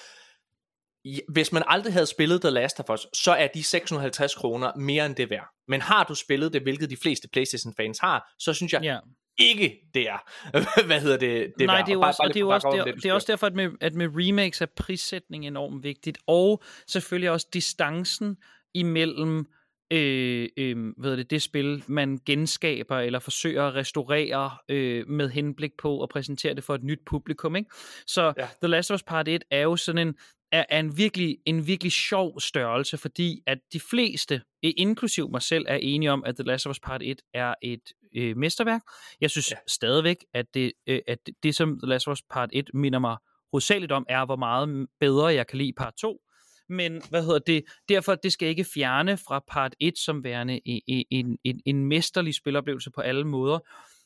[1.28, 5.06] Hvis man aldrig havde spillet The Last of Us, så er de 650 kroner mere
[5.06, 5.46] end det værd.
[5.68, 8.98] Men har du spillet det, hvilket de fleste Playstation-fans har, så synes jeg Ja.
[9.38, 10.18] ikke, det er.
[10.86, 11.52] Hvad hedder det?
[11.58, 11.86] det Nej, værd.
[11.86, 13.32] det er Og også, bare og det er også, det er, du det er også
[13.32, 18.36] derfor, at med, at med remakes er prissætning enormt vigtigt, og selvfølgelig også distancen
[18.74, 19.46] imellem
[19.94, 25.30] øh, øh, hvad er det, det spil, man genskaber eller forsøger at restaurere øh, med
[25.30, 27.57] henblik på at præsentere det for et nyt publikum.
[27.57, 27.70] Ikke?
[28.07, 28.46] Så Ja.
[28.62, 30.14] The Last of Us Part 1 er jo sådan en,
[30.52, 35.64] er, er en, virkelig, en virkelig sjov størrelse, fordi at de fleste, inklusiv mig selv,
[35.68, 38.80] er enige om, at The Last of Us Part 1 er et øh, mesterværk.
[39.20, 39.57] Jeg synes Ja.
[39.68, 42.98] stadigvæk, at det, øh, at det, det, som The Last of Us Part 1 minder
[42.98, 43.16] mig
[43.52, 46.20] hovedsageligt om, er, hvor meget bedre jeg kan lide part 2.
[46.68, 47.64] Men hvad hedder det?
[47.88, 52.35] Derfor det skal ikke fjerne fra part 1 som værende en, en, en, en mesterlig
[52.35, 53.59] spiloplevelse på alle måder.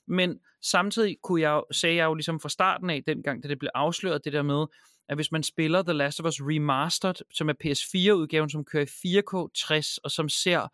[0.06, 3.70] Men samtidig kunne jeg, sagde jeg jo ligesom fra starten af, dengang da det blev
[3.74, 4.66] afsløret, det der med,
[5.08, 9.18] at hvis man spiller The Last of Us Remastered, som er PS4-udgaven, som kører i
[9.18, 10.68] 4K 60, og som ser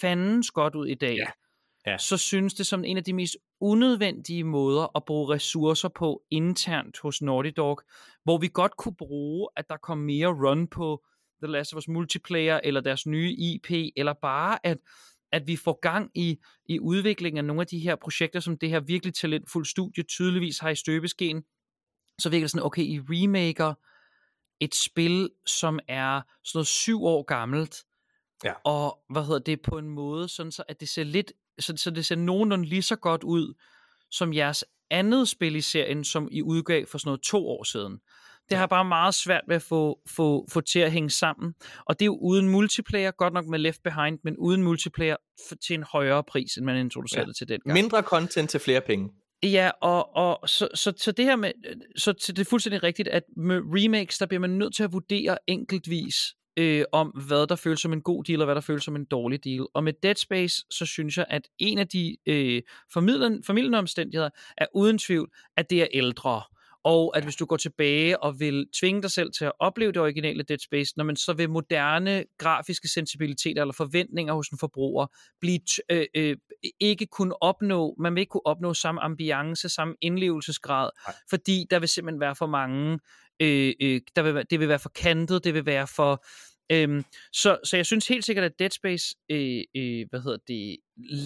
[0.00, 1.26] fandens godt ud i dag, Ja.
[1.86, 1.98] Ja.
[1.98, 6.98] så synes det som en af de mest unødvendige måder at bruge ressourcer på internt
[6.98, 7.80] hos Naughty Dog,
[8.24, 11.04] hvor vi godt kunne bruge, at der kom mere run på
[11.42, 14.78] The Last of Us multiplayer, eller deres nye IP, eller bare at,
[15.32, 18.68] at vi får gang i, i udviklingen af nogle af de her projekter, som det
[18.68, 21.42] her virkelig talentfulde studie tydeligvis har i støbeskeen,
[22.18, 23.74] så virker det sådan, okay, I remaker
[24.60, 27.84] et spil, som er sådan noget syv år gammelt,
[28.44, 28.52] Ja.
[28.64, 31.90] og hvad hedder det, på en måde, sådan så at det ser lidt, så, så
[31.90, 33.54] det ser nogenlunde lige så godt ud,
[34.10, 38.00] som jeres andet spil i serien, som I udgav for sådan noget to år siden.
[38.50, 41.54] Det har bare meget svært ved at få, få, få til at hænge sammen.
[41.86, 45.16] Og det er jo uden multiplayer, godt nok med Left Behind, men uden multiplayer
[45.48, 47.32] for, til en højere pris, end man introducerede Ja.
[47.32, 47.74] til dengang.
[47.74, 49.10] Mindre content til flere penge.
[49.42, 51.52] Ja, og, og så, så, så det her med,
[51.96, 55.38] så det er fuldstændig rigtigt, at med remakes, der bliver man nødt til at vurdere
[55.46, 56.16] enkeltvis,
[56.56, 59.04] øh, om hvad der føles som en god deal, og hvad der føles som en
[59.04, 59.66] dårlig deal.
[59.74, 64.66] Og med Dead Space, så synes jeg, at en af de øh, formidlende, omstændigheder er
[64.74, 66.42] uden tvivl, at det er ældre.
[66.84, 70.02] Og at hvis du går tilbage og vil tvinge dig selv til at opleve det
[70.02, 75.06] originale Dead Space, når man så vil moderne grafiske sensibiliteter eller forventninger hos en forbruger
[75.40, 76.36] blive øh, øh,
[76.80, 81.14] ikke kunne opnå, man vil ikke kunne opnå samme ambiance, samme indlevelsesgrad, Nej.
[81.30, 82.98] fordi der vil simpelthen være for mange,
[83.40, 86.24] øh, øh, der vil, det vil være for kantet, det vil være for
[86.72, 90.76] Øhm, så, så jeg synes helt sikkert, at Dead Space øh, øh, hvad hedder det,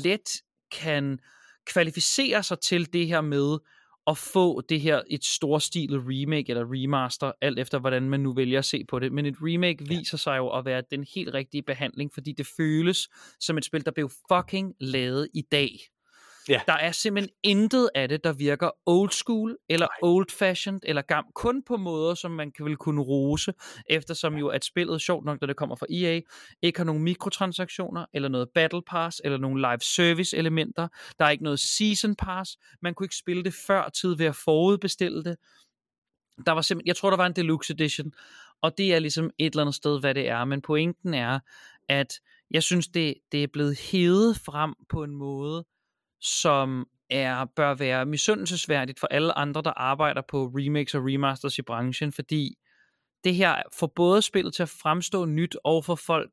[0.05, 0.43] let
[0.81, 1.19] kan
[1.67, 3.59] kvalificere sig til det her med
[4.07, 8.59] at få det her et storstilet remake eller remaster, alt efter hvordan man nu vælger
[8.59, 9.12] at se på det.
[9.12, 9.99] Men et remake ja.
[9.99, 13.09] viser sig jo at være den helt rigtige behandling, fordi det føles
[13.40, 15.93] som et spil, der blev fucking lavet i dag.
[16.48, 16.61] Ja.
[16.66, 21.24] Der er simpelthen intet af det, der virker old school, eller old fashioned, eller gam,
[21.35, 23.52] kun på måder, som man kan vel kunne rose,
[23.90, 26.20] eftersom jo at spillet, sjovt nok, når det kommer fra EA,
[26.62, 30.88] ikke har nogen mikrotransaktioner, eller noget battle pass, eller nogle live service elementer.
[31.18, 32.59] Der er ikke noget season pass.
[32.83, 35.37] Man kunne ikke spille det før tid ved at forudbestille det.
[36.46, 38.12] Der var simpelthen, jeg tror, der var en deluxe edition,
[38.62, 40.44] og det er ligesom et eller andet sted, hvad det er.
[40.44, 41.40] Men pointen er,
[41.88, 45.64] at jeg synes, det, det er blevet hævet frem på en måde,
[46.25, 51.63] som er, bør være misundelsesværdigt for alle andre, der arbejder på remakes og remasters i
[51.63, 52.55] branchen, fordi
[53.25, 56.31] det her får både spillet til at fremstå nyt, og for folk,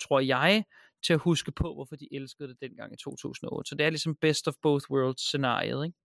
[0.00, 0.64] tror jeg,
[1.06, 3.68] til at huske på, hvorfor de elskede det dengang i 2008.
[3.68, 5.98] Så det er ligesom best of both worlds scenariet, ikke?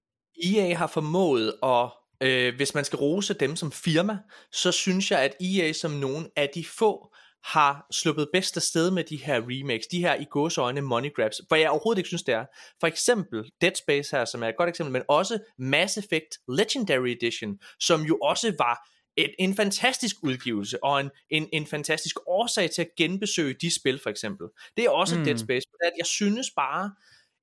[0.59, 1.89] EA har formået at,
[2.21, 4.17] øh, hvis man skal rose dem som firma,
[4.51, 8.91] så synes jeg, at EA som nogen af de få har sluppet bedst af sted
[8.91, 12.23] med de her remakes, de her i gåseøjne money grabs, hvor jeg overhovedet ikke synes,
[12.23, 12.45] det er.
[12.79, 17.07] For eksempel Dead Space her, som er et godt eksempel, men også Mass Effect Legendary
[17.07, 22.71] Edition, som jo også var et, en fantastisk udgivelse, og en, en, en fantastisk årsag
[22.71, 24.47] til at genbesøge de spil, for eksempel.
[24.77, 25.23] Det er også mm.
[25.23, 26.91] Dead Space, at jeg synes bare,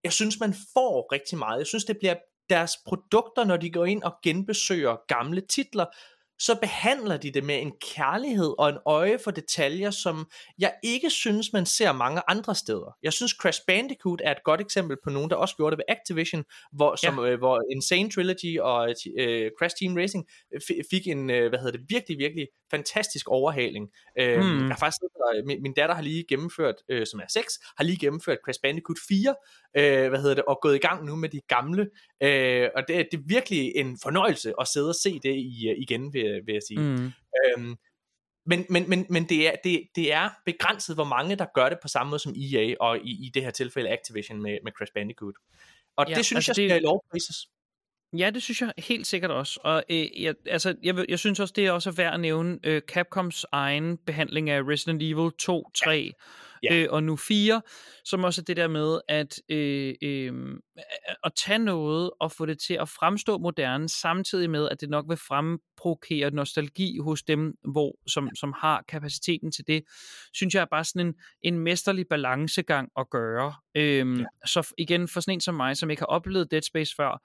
[0.04, 1.58] jeg synes, man får rigtig meget.
[1.58, 2.14] Jeg synes, det bliver
[2.50, 5.86] deres produkter, når de går ind og genbesøger gamle titler,
[6.38, 10.26] så behandler de det med en kærlighed og en øje for detaljer, som
[10.58, 12.96] jeg ikke synes, man ser mange andre steder.
[13.02, 15.96] Jeg synes, Crash Bandicoot er et godt eksempel på nogen, der også gjorde det ved
[15.96, 17.30] Activision, hvor, som, ja.
[17.30, 20.24] øh, hvor Insane Trilogy og øh, Crash Team Racing
[20.90, 23.88] fik en, øh, hvad hedder det, virkelig, virkelig fantastisk overhaling.
[24.18, 24.58] Øh, hmm.
[24.58, 25.02] Jeg har faktisk,
[25.46, 28.96] min, min datter har lige gennemført, øh, som er 6, har lige gennemført Crash Bandicoot
[29.08, 29.34] 4,
[29.76, 31.86] øh, hvad hedder det, og gået i gang nu med de gamle,
[32.22, 35.76] øh, og det, det er virkelig en fornøjelse at sidde og se det i, øh,
[35.78, 36.80] igen, vil, vil jeg sige.
[36.80, 37.12] Mm.
[37.44, 37.76] Øhm,
[38.46, 41.78] men, men, men, men det, er, det, det er begrænset, hvor mange der gør det
[41.82, 44.92] på samme måde som EA, og i, i det her tilfælde Activision med, med Crash
[44.92, 45.34] Bandicoot.
[45.96, 46.82] Og ja, det synes altså jeg skal det...
[46.82, 47.48] lovprises.
[48.18, 49.60] Ja, det synes jeg helt sikkert også.
[49.64, 52.82] Og øh, jeg, altså, jeg, jeg synes også, det er også værd at nævne øh,
[52.88, 56.10] Capcoms egen behandling af Resident Evil 2, 3 ja
[56.62, 56.74] ja.
[56.74, 57.62] øh, og nu fire,
[58.04, 60.32] som også er det der med at, øh, øh,
[61.24, 65.04] at tage noget og få det til at fremstå moderne, samtidig med, at det nok
[65.08, 69.82] vil fremprovokere nostalgi hos dem, hvor, som, som har kapaciteten til det,
[70.34, 73.54] synes jeg er bare sådan en, en mesterlig balancegang at gøre.
[73.74, 74.24] Øh, ja.
[74.46, 77.22] Så igen, for sådan en som mig, som ikke har oplevet Dead Space før,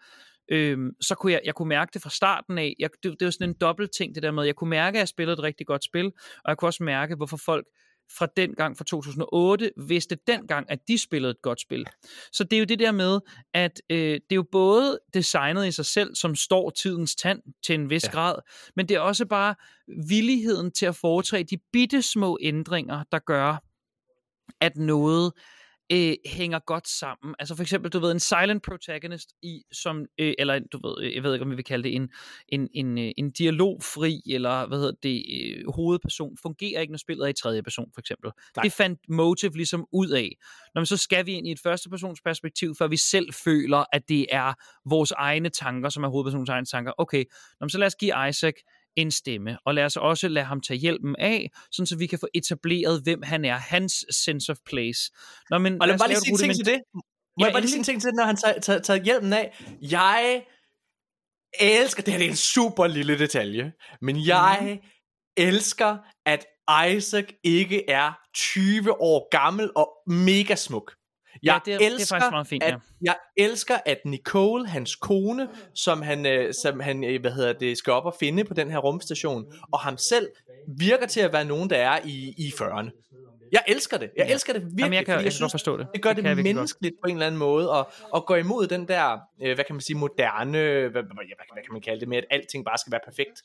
[0.52, 2.76] øhm, så kunne jeg, jeg kunne mærke det fra starten af.
[2.80, 5.00] Jeg, det, det var sådan en dobbelt ting, det der med, jeg kunne mærke, at
[5.00, 6.06] jeg spillede et rigtig godt spil,
[6.44, 7.66] og jeg kunne også mærke, hvorfor folk
[8.18, 11.86] fra den gang fra 2008 vidste dengang, at de spillede et godt spil.
[12.32, 13.20] Så det er jo det der med,
[13.54, 17.76] at øh, det er jo både designet i sig selv, som står tidens tand til
[17.76, 18.12] en vis ja.
[18.12, 18.36] grad,
[18.76, 19.56] men det er også bare
[20.08, 23.64] villigheden til at foretage de bitte små ændringer, der gør,
[24.62, 25.61] at noget øh,
[26.26, 27.36] hænger godt sammen.
[27.40, 31.16] Altså for eksempel, du ved, en silent protagonist, i, som, øh, eller du ved, øh,
[31.16, 32.10] jeg ved ikke, om vi vil kalde det en,
[32.48, 37.26] en, en, øh, en dialogfri, eller hvad hedder det, øh, hovedperson, fungerer ikke, når spillet
[37.26, 38.32] er i tredje person, for eksempel.
[38.56, 38.64] Nej.
[38.64, 40.30] Det fandt Motive ligesom ud af.
[40.76, 44.10] Når så skal vi ind i et første persons perspektiv, før vi selv føler, at
[44.10, 44.54] det er
[44.90, 46.92] vores egne tanker, som er hovedpersonens egne tanker.
[46.98, 47.24] Okay,
[47.60, 48.54] når så lad os give Isaac
[48.96, 49.58] en stemme.
[49.66, 53.02] Og lad os også lade ham tage hjælpen af, sådan så vi kan få etableret,
[53.04, 55.12] hvem han er, hans sense of place.
[55.50, 56.82] Nå, men, og lad mig lige sige ting til det.
[56.94, 57.02] Må
[57.40, 59.64] ja, jeg bare lige sige ting til det, når han tager, tager, tager hjælpen af?
[59.82, 60.44] Jeg
[61.60, 64.90] elsker, det her det er en super lille detalje, men jeg mm.
[65.38, 66.46] elsker, at
[66.90, 70.94] Isaac ikke er 20 år gammel og mega smuk.
[71.44, 72.76] Jeg, ja, det er, elsker, det er faktisk meget fint, ja.
[72.76, 77.54] at, jeg elsker, at Nicole, hans kone, som han, øh, som han øh, hvad hedder
[77.54, 80.28] det, skal op og finde på den her rumstation, og ham selv
[80.78, 83.02] virker til at være nogen, der er i, i 40'erne.
[83.52, 84.10] Jeg elsker det.
[84.18, 84.34] Jeg ja.
[84.34, 84.80] elsker det virkelig.
[84.80, 85.88] Jamen, jeg kan, jeg, jeg synes, forstå det.
[85.94, 87.02] Det gør det, det menneskeligt godt.
[87.02, 89.82] på en eller anden måde, og, og gå imod den der, øh, hvad kan man
[89.82, 91.04] sige, moderne, hvad, hvad,
[91.54, 93.44] hvad kan man kalde det, med at alting bare skal være perfekt.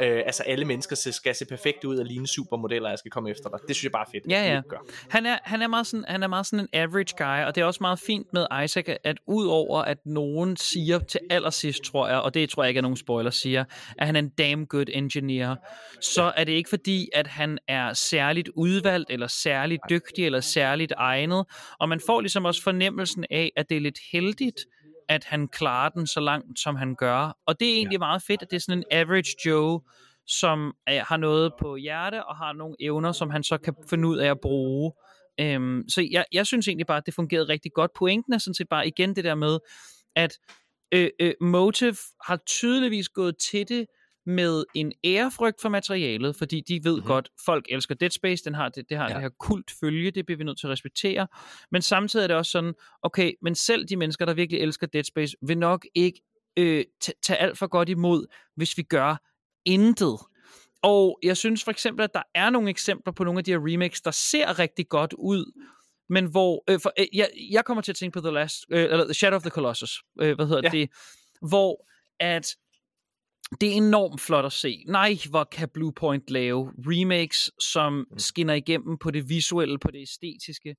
[0.00, 3.48] Øh, altså alle mennesker skal se perfekte ud og ligne supermodeller, jeg skal komme efter
[3.48, 3.58] dig.
[3.68, 4.30] Det synes jeg bare er fedt.
[4.30, 4.60] Ja, ja.
[5.08, 7.60] Han er, han, er meget sådan, han er meget sådan en average guy, og det
[7.60, 12.18] er også meget fint med Isaac, at udover at nogen siger til allersidst, tror jeg,
[12.18, 13.64] og det tror jeg ikke er nogen spoiler, siger,
[13.98, 15.56] at han er en damn good engineer,
[16.00, 20.92] så er det ikke fordi, at han er særligt udvalgt, eller særligt dygtig, eller særligt
[20.96, 21.44] egnet,
[21.80, 24.60] og man får ligesom også fornemmelsen af, at det er lidt heldigt,
[25.08, 27.38] at han klarer den så langt, som han gør.
[27.46, 27.98] Og det er egentlig ja.
[27.98, 29.80] meget fedt, at det er sådan en average Joe,
[30.26, 34.08] som er, har noget på hjerte, og har nogle evner, som han så kan finde
[34.08, 34.92] ud af at bruge.
[35.40, 37.90] Øhm, så jeg, jeg synes egentlig bare, at det fungerede rigtig godt.
[37.98, 39.58] Pointen er sådan set bare igen det der med,
[40.16, 40.38] at
[40.92, 43.86] øh, øh, Motive har tydeligvis gået til det
[44.26, 47.06] med en ærefrygt for materialet, fordi de ved mm-hmm.
[47.06, 49.14] godt, folk elsker Dead Space, den har det, det har ja.
[49.14, 51.26] det her kult følge, det bliver vi nødt til at respektere,
[51.70, 55.04] men samtidig er det også sådan, okay, men selv de mennesker, der virkelig elsker Dead
[55.04, 56.20] Space, vil nok ikke
[56.58, 56.84] øh,
[57.22, 59.16] tage alt for godt imod, hvis vi gør
[59.64, 60.18] intet.
[60.82, 63.58] Og jeg synes for eksempel, at der er nogle eksempler på nogle af de her
[63.72, 65.52] remakes, der ser rigtig godt ud,
[66.08, 68.82] men hvor, øh, for, øh, jeg, jeg kommer til at tænke på The Last, øh,
[68.82, 70.68] eller The Shadow of the Colossus, øh, hvad hedder ja.
[70.68, 70.90] det,
[71.48, 71.86] hvor
[72.20, 72.56] at
[73.60, 74.84] det er enormt flot at se.
[74.88, 78.18] Nej, hvor kan Bluepoint lave remakes, som mm.
[78.18, 80.76] skinner igennem på det visuelle, på det æstetiske.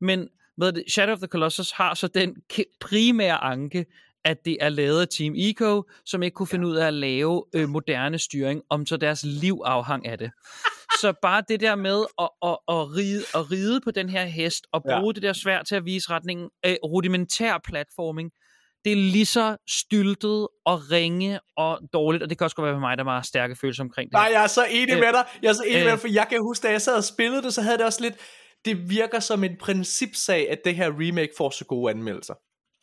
[0.00, 2.36] Men hvad det, Shadow of the Colossus har så den
[2.80, 3.86] primære anke,
[4.24, 7.44] at det er lavet af Team Eco, som ikke kunne finde ud af at lave
[7.54, 10.30] øh, moderne styring, om så deres liv afhang af det.
[11.00, 14.66] så bare det der med at, at, at, ride, at ride på den her hest,
[14.72, 15.12] og bruge ja.
[15.12, 18.30] det der svært til at vise retningen, øh, rudimentær platforming,
[18.84, 22.74] det er lige så styltet og ringe og dårligt, og det kan også godt være
[22.74, 24.12] for mig, der var stærke følelser omkring det.
[24.12, 25.24] Nej, jeg er så enig Øh, med dig.
[25.42, 25.84] Jeg er så enig øh.
[25.84, 27.86] med dig, for jeg kan huske, da jeg sad og spillede det, så havde det
[27.86, 28.14] også lidt...
[28.64, 32.34] Det virker som en principsag, at det her remake får så gode anmeldelser.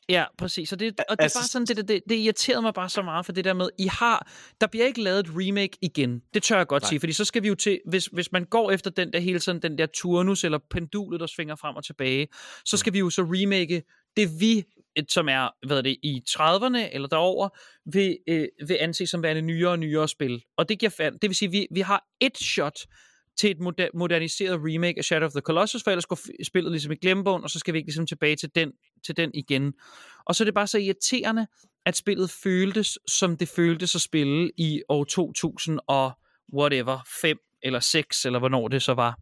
[0.10, 0.74] Ja, præcis.
[0.74, 3.02] Og det, og det er altså- bare sådan, det, det, det, irriterede mig bare så
[3.02, 4.32] meget for det der med, I har,
[4.62, 6.22] der bliver ikke lavet et remake igen.
[6.34, 6.90] Det tør jeg godt Nej.
[6.90, 9.40] sige, fordi så skal vi jo til, hvis, hvis man går efter den der hele
[9.40, 12.28] tiden, den der turnus eller pendulet, der svinger frem og tilbage,
[12.66, 13.84] så skal vi jo så remake
[14.18, 14.64] det vi,
[15.10, 17.50] som er, hvad er det, i 30'erne eller derover,
[17.94, 20.42] vil, øh, vil anses som værende nyere og nyere spil.
[20.58, 22.80] Og det giver fand, det vil sige, vi, vi har et shot
[23.38, 26.92] til et moder- moderniseret remake af Shadow of the Colossus, for ellers går spillet ligesom
[26.92, 28.72] i glemmebogen, og så skal vi ikke ligesom tilbage til den,
[29.06, 29.74] til den igen.
[30.26, 31.48] Og så er det bare så irriterende,
[31.86, 36.12] at spillet føltes, som det føltes at spille i år 2000 og
[36.54, 39.20] whatever, 5 eller 6, eller hvornår det så var.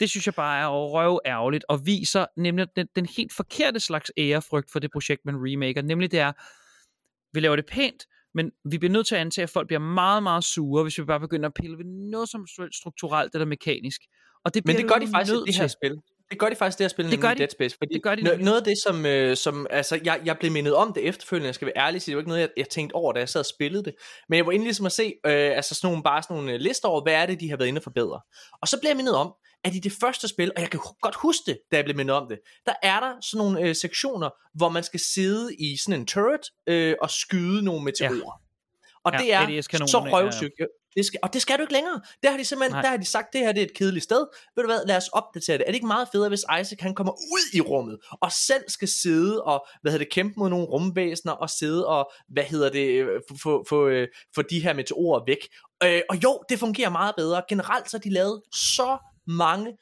[0.00, 4.12] Det synes jeg bare er røv ærgerligt, og viser nemlig den, den helt forkerte slags
[4.18, 5.82] ærefrygt for det projekt, man remaker.
[5.82, 6.32] Nemlig det er,
[7.32, 10.22] vi laver det pænt, men vi bliver nødt til at antage, at folk bliver meget,
[10.22, 14.00] meget sure, hvis vi bare begynder at pille ved noget som strukturelt eller mekanisk.
[14.44, 15.70] Og det Men bliver det gør de faktisk i det her til.
[15.70, 16.00] spil.
[16.30, 17.38] Det gør de faktisk det her spil, Det gør de.
[17.38, 17.76] Dead Space.
[17.78, 18.44] Fordi Det gør de nemlig.
[18.44, 21.54] noget af det, som, øh, som altså, jeg, jeg blev mindet om det efterfølgende, jeg
[21.54, 23.40] skal være ærlig, så det var ikke noget, jeg, jeg tænkte over, da jeg sad
[23.40, 23.94] og spillede det.
[24.28, 26.60] Men jeg var inde ligesom at se, øh, altså sådan nogle, bare sådan nogle øh,
[26.60, 28.20] lister over, hvad er det, de har været inde og forbedre.
[28.62, 29.32] Og så blev jeg mindet om,
[29.64, 32.16] at i det første spil, og jeg kan godt huske det, da jeg blev mindet
[32.16, 36.00] om det, der er der sådan nogle øh, sektioner, hvor man skal sidde i sådan
[36.00, 38.14] en turret øh, og skyde nogle meteorer.
[38.14, 38.43] Ja.
[39.04, 40.24] Og Ja, det er ADS-kanonerne, så ja, ja.
[40.24, 40.52] røvsygt.
[40.96, 42.00] Det skal, og det skal du ikke længere.
[42.22, 42.82] Der har de simpelthen, Nej.
[42.82, 44.26] der har de sagt, det her det er et kedeligt sted.
[44.56, 45.64] Ved du hvad, lad os opdatere det.
[45.64, 48.88] Er det ikke meget federe, hvis Isaac han kommer ud i rummet, og selv skal
[48.88, 52.86] sidde og, hvad hedder det, kæmpe mod nogle rumvæsener, og sidde og, hvad hedder det,
[52.88, 55.48] øh, få, få, få, øh, få de her meteorer væk.
[55.84, 57.42] Øh, og jo, det fungerer meget bedre.
[57.48, 59.76] Generelt så har de lavet så mange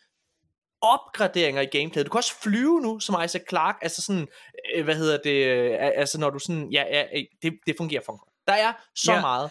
[0.82, 2.06] opgraderinger i gameplayet.
[2.06, 4.28] Du kan også flyve nu, som Isaac Clarke, altså sådan,
[4.74, 8.02] øh, hvad hedder det, øh, altså når du sådan, ja, ja øh, det, det fungerer
[8.06, 9.16] for Der er så Ja.
[9.16, 9.20] ja.
[9.20, 9.50] meget.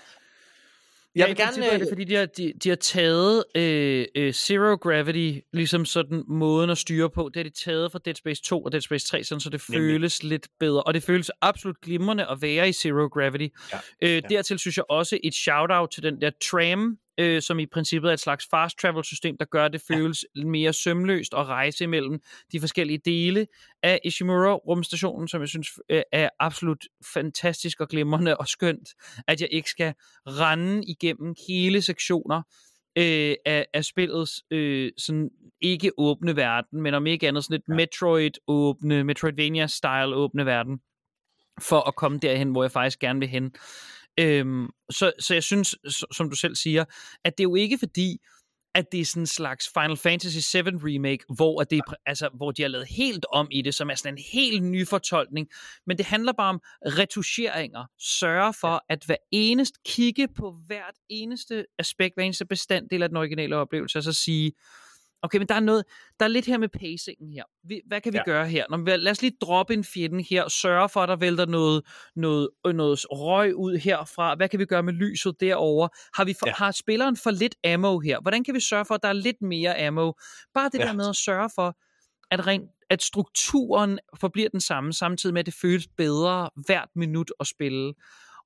[1.15, 1.65] Jeg ja, vil gerne...
[1.65, 6.23] Er det, fordi de har, de, de har taget øh, øh, Zero Gravity, ligesom sådan
[6.27, 9.07] måden at styre på, det har de taget fra Dead Space 2 og Dead Space
[9.07, 9.89] 3, sådan, så det Nemlig.
[9.93, 10.83] føles lidt bedre.
[10.83, 13.47] Og det føles absolut glimrende at være i Zero Gravity.
[13.73, 13.79] Ja.
[14.01, 18.09] Øh, dertil synes jeg også et shout-out til den der tram, øh, som i princippet
[18.09, 20.45] er et slags fast travel system, der gør, at det føles ja.
[20.45, 22.19] mere sømløst at rejse imellem
[22.51, 23.47] de forskellige dele
[23.83, 28.89] af Ishimura rumstationen, som jeg synes øh, er absolut fantastisk og glimrende og skønt,
[29.27, 29.93] at jeg ikke skal
[30.27, 32.41] rende igennem hele sektioner
[32.97, 35.29] øh, af, af spillets øh, sådan
[35.61, 37.73] ikke åbne verden, men om ikke andet sådan et ja.
[37.75, 40.79] Metroid-åbne, Metroidvania-style åbne verden,
[41.61, 43.51] for at komme derhen, hvor jeg faktisk gerne vil hen.
[44.19, 45.75] Øhm, så, så jeg synes,
[46.11, 46.85] som du selv siger,
[47.23, 48.17] at det er jo ikke fordi,
[48.75, 52.51] at det er sådan en slags Final Fantasy 7 remake, hvor, at det, altså, hvor
[52.51, 55.47] de har lavet helt om i det, som er sådan en helt ny fortolkning.
[55.87, 57.85] Men det handler bare om retuscheringer.
[57.99, 63.17] Sørge for, at hver eneste kigge på hvert eneste aspekt, hver eneste bestanddel af den
[63.17, 64.51] originale oplevelse, og så sige,
[65.21, 65.83] okay, men der er noget,
[66.19, 67.43] der er lidt her med pacingen her.
[67.63, 68.23] Vi, hvad kan vi ja.
[68.23, 68.65] Gøre her?
[68.69, 71.85] Nå, men lad os lige droppe en fjende her, sørge for, at der vælter noget,
[72.15, 74.35] noget, øh, noget røg ud herfra.
[74.35, 75.89] Hvad kan vi gøre med lyset derovre?
[76.13, 76.53] Har, vi for, ja.
[76.53, 78.21] Har spilleren for lidt ammo her?
[78.21, 80.11] Hvordan kan vi sørge for, at der er lidt mere ammo?
[80.53, 80.79] Bare det.
[80.79, 80.85] Ja.
[80.85, 81.77] der med at sørge for,
[82.31, 87.31] at, rent, at strukturen forbliver den samme, samtidig med, at det føles bedre hvert minut
[87.39, 87.93] at spille.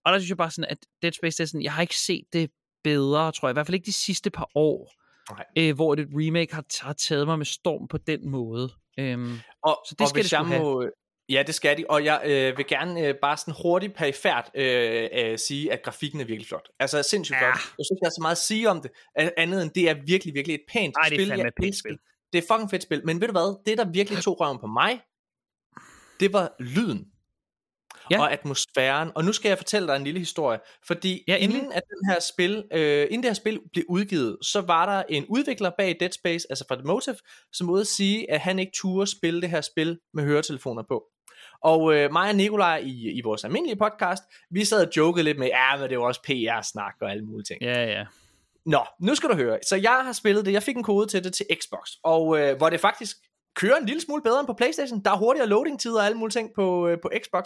[0.06, 2.00] Og der synes jeg bare sådan, at Dead Space, det er sådan, jeg har ikke
[2.00, 2.50] set det
[2.84, 3.54] bedre, tror jeg.
[3.54, 4.92] I hvert fald ikke de sidste par år,
[5.32, 5.46] Nej.
[5.58, 8.70] øh, hvor et remake har, har taget mig med storm på den måde.
[9.00, 10.64] Øhm, Og, Så det og skal det jeg sgu have.
[10.64, 10.90] må,
[11.30, 15.10] Ja, det skal de, og jeg øh, vil gerne øh, bare sådan hurtigt perifært øh,
[15.14, 16.70] øh, sige, at grafikken er virkelig flot.
[16.80, 17.40] Altså sindssygt Ja.
[17.46, 17.60] flot.
[17.78, 18.92] Jeg synes, der er så meget at sige om det,
[19.38, 21.28] andet end det er virkelig, virkelig et pænt Ej, det er spil.
[21.40, 21.98] Jeg et pænt spil.
[22.34, 24.68] Det er fucking fedt spil, men ved du hvad, det der virkelig tog røven på
[24.68, 25.02] mig,
[26.20, 27.06] det var lyden.
[28.12, 28.20] Ja.
[28.22, 29.12] Og atmosfæren.
[29.15, 30.60] Og nu skal jeg fortælle dig en lille historie.
[30.88, 34.62] Fordi Ja, inden, at den her spil, øh, inden det her spil blev udgivet, så
[34.62, 37.15] var der en udvikler bag Dead Space, altså fra The Motive,
[37.54, 41.04] som ude at sige, at han ikke turde spille det her spil med høretelefoner på.
[41.63, 45.39] Og øh, mig og Nikolaj i, i vores almindelige podcast, vi sad og jokede lidt
[45.39, 47.62] med, ja, men det jo også PR-snak og alle mulige ting.
[47.62, 48.06] ja, ja.
[48.65, 49.60] Nå, nu skal du høre.
[49.68, 52.58] Så jeg har spillet det, jeg fik en kode til det til Xbox, og øh,
[52.58, 53.18] hvor det faktisk
[53.56, 55.02] kører en lille smule bedre end på Playstation.
[55.06, 57.46] Der er hurtigere loading-tider og alle mulige ting på, øh, på Xbox.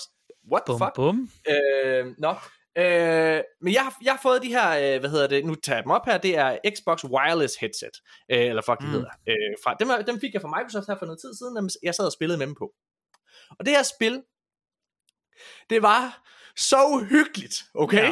[0.52, 0.96] What the Bum, fuck?
[0.96, 1.30] bum.
[1.50, 2.36] Øh, nå.
[2.78, 5.78] Øh, men jeg har, jeg har fået de her, øh, hvad hedder det, nu tager
[5.78, 7.96] jeg dem op her, det er Xbox Wireless Headset,
[8.32, 8.86] øh, eller fuck, Mm.
[8.86, 8.92] mm.
[8.92, 9.10] hedder.
[9.28, 11.96] Øh, fra, dem, dem fik jeg fra Microsoft her for noget tid siden, dem, jeg
[11.96, 12.72] sad og spillede med dem på.
[13.60, 14.22] Og det her spil,
[15.70, 16.22] det var
[16.58, 18.04] så uhyggeligt, okay?
[18.04, 18.12] Ja.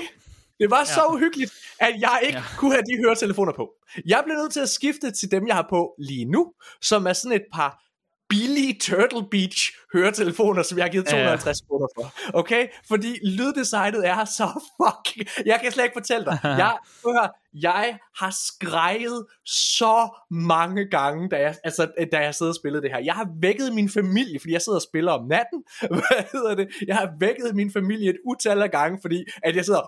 [0.59, 1.13] Det var så Ja.
[1.13, 2.43] uhyggeligt, at jeg ikke ja.
[2.57, 3.74] kunne have de høretelefoner på.
[4.05, 7.13] Jeg blev nødt til at skifte til dem, jeg har på lige nu, som er
[7.13, 7.84] sådan et par
[8.30, 11.11] billige Turtle Beach høretelefoner, som jeg har givet Ja.
[11.11, 12.13] 250 kroner for.
[12.34, 12.67] Okay?
[12.88, 14.47] Fordi lyddesignet er så
[14.80, 15.28] fucking...
[15.45, 16.39] Jeg kan slet ikke fortælle dig.
[16.63, 17.30] Jeg, høre,
[17.62, 22.91] jeg har skrejet så mange gange, da jeg, altså, da jeg sidder og spillede det
[22.91, 22.99] her.
[22.99, 25.64] Jeg har vækket min familie, fordi jeg sidder og spiller om natten.
[25.99, 26.68] Hvad hedder det?
[26.88, 29.88] Jeg har vækket min familie et utal af gange, fordi at jeg sidder og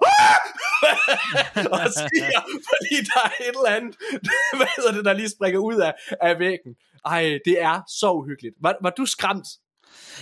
[2.00, 3.96] skriger, fordi der er et eller andet,
[4.58, 6.76] hvad hedder det, der lige springer ud af, af væggen.
[7.06, 8.56] Ej, det er så uhyggeligt.
[8.62, 9.48] Var, var du skræmt?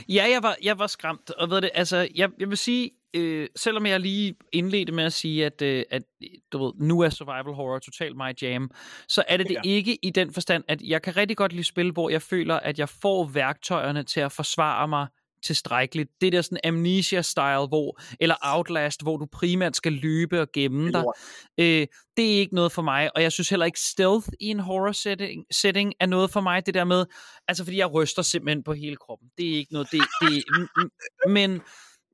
[0.10, 3.47] Ja, jeg var, jeg var skræmt, og ved det, altså, jeg, jeg vil sige, øh,
[3.55, 6.03] selvom jeg lige indledte med at sige, at, øh, at
[6.51, 8.72] du ved, nu er survival horror totalt my jam,
[9.07, 9.61] så er det det Ja.
[9.70, 12.80] ikke i den forstand, at jeg kan rigtig godt lide spil, hvor jeg føler, at
[12.80, 15.07] jeg får værktøjerne til at forsvare mig
[15.43, 16.09] tilstrækkeligt.
[16.22, 21.03] Det der sådan amnesia-style, hvor, eller Outlast, hvor du primært skal løbe og gemme dig.
[21.57, 21.88] Øh,
[22.18, 24.91] det er ikke noget for mig, og jeg synes heller ikke stealth i en horror
[24.91, 26.65] setting, setting er noget for mig.
[26.65, 27.05] Det der med,
[27.47, 29.30] altså fordi jeg ryster simpelthen på hele kroppen.
[29.38, 30.43] Det er ikke noget, det, det
[31.30, 31.61] men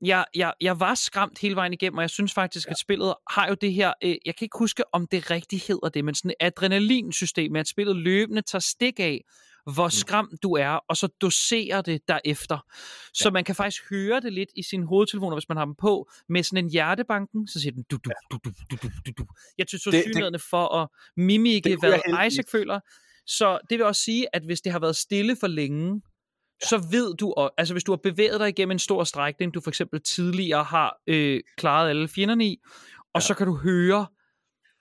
[0.02, 3.48] jeg, jeg, jeg var skræmt hele vejen igennem, og jeg synes faktisk, at spillet har
[3.48, 6.30] jo det her, øh, jeg kan ikke huske, om det rigtig hedder det, men sådan
[6.30, 9.20] et adrenalinsystem, at spillet løbende tager stik af,
[9.74, 12.58] hvor skræmt du er, og så doserer det derefter.
[13.14, 16.10] Så man kan faktisk høre det lidt i sine hovedtelefoner, hvis man har dem på,
[16.28, 19.24] med sådan en hjertebanken, så siger den du, du, du, du, du, du, du, du.
[19.58, 21.90] Jeg synes det- synligheden for at mimike, hvad.
[22.26, 22.80] Isaac føler.
[23.26, 26.02] Så det vil også sige, at hvis det har været stille for længe,
[26.62, 29.60] så ved du, og, altså hvis du har bevæget dig igennem en stor strækning, du
[29.60, 32.58] for eksempel tidligere har øh, klaret alle fjenderne i,
[33.14, 33.26] og ja.
[33.26, 34.06] så kan du høre,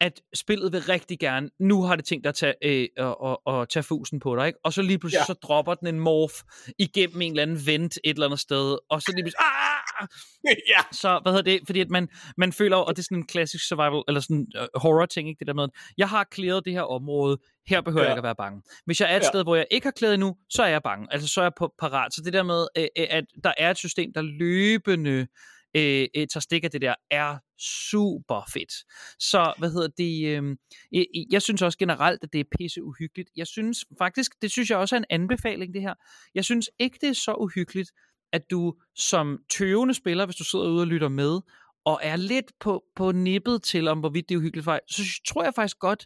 [0.01, 3.41] at spillet vil rigtig gerne, nu har det tænkt dig at tage, øh, og, og,
[3.45, 4.59] og tage fusen på dig, ikke?
[4.63, 5.25] og så lige pludselig Ja.
[5.25, 6.33] så dropper den en morph
[6.79, 10.07] igennem en eller anden vent et eller andet sted, og så lige pludselig, ah!
[10.73, 10.81] ja.
[10.91, 12.07] så hvad hedder det, fordi at man,
[12.37, 15.39] man føler, og det er sådan en klassisk survival, eller sådan uh, horror ting, ikke
[15.39, 15.67] det der med,
[15.97, 17.37] jeg har klaret det her område,
[17.67, 18.09] her behøver ja.
[18.09, 18.61] Jeg ikke at være bange.
[18.85, 19.27] Hvis jeg er et ja.
[19.27, 21.53] Sted, hvor jeg ikke har klaret endnu, så er jeg bange, altså så er jeg
[21.57, 22.13] på parat.
[22.13, 25.27] Så det der med, øh, øh, at der er et system, der løbende
[25.75, 28.73] øh, øh, tager stik af det der, er super fedt.
[29.19, 30.57] Så, hvad hedder det, øh,
[30.91, 33.29] jeg, jeg synes også generelt, at det er pisse uhyggeligt.
[33.35, 35.93] Jeg synes faktisk, det synes jeg også er en anbefaling, det her.
[36.35, 37.91] Jeg synes ikke, det er så uhyggeligt,
[38.33, 41.39] at du som tøvende spiller, hvis du sidder ude og lytter med,
[41.85, 45.43] og er lidt på, på nippet til, om hvorvidt det er uhyggeligt dig, så tror
[45.43, 46.05] jeg faktisk godt,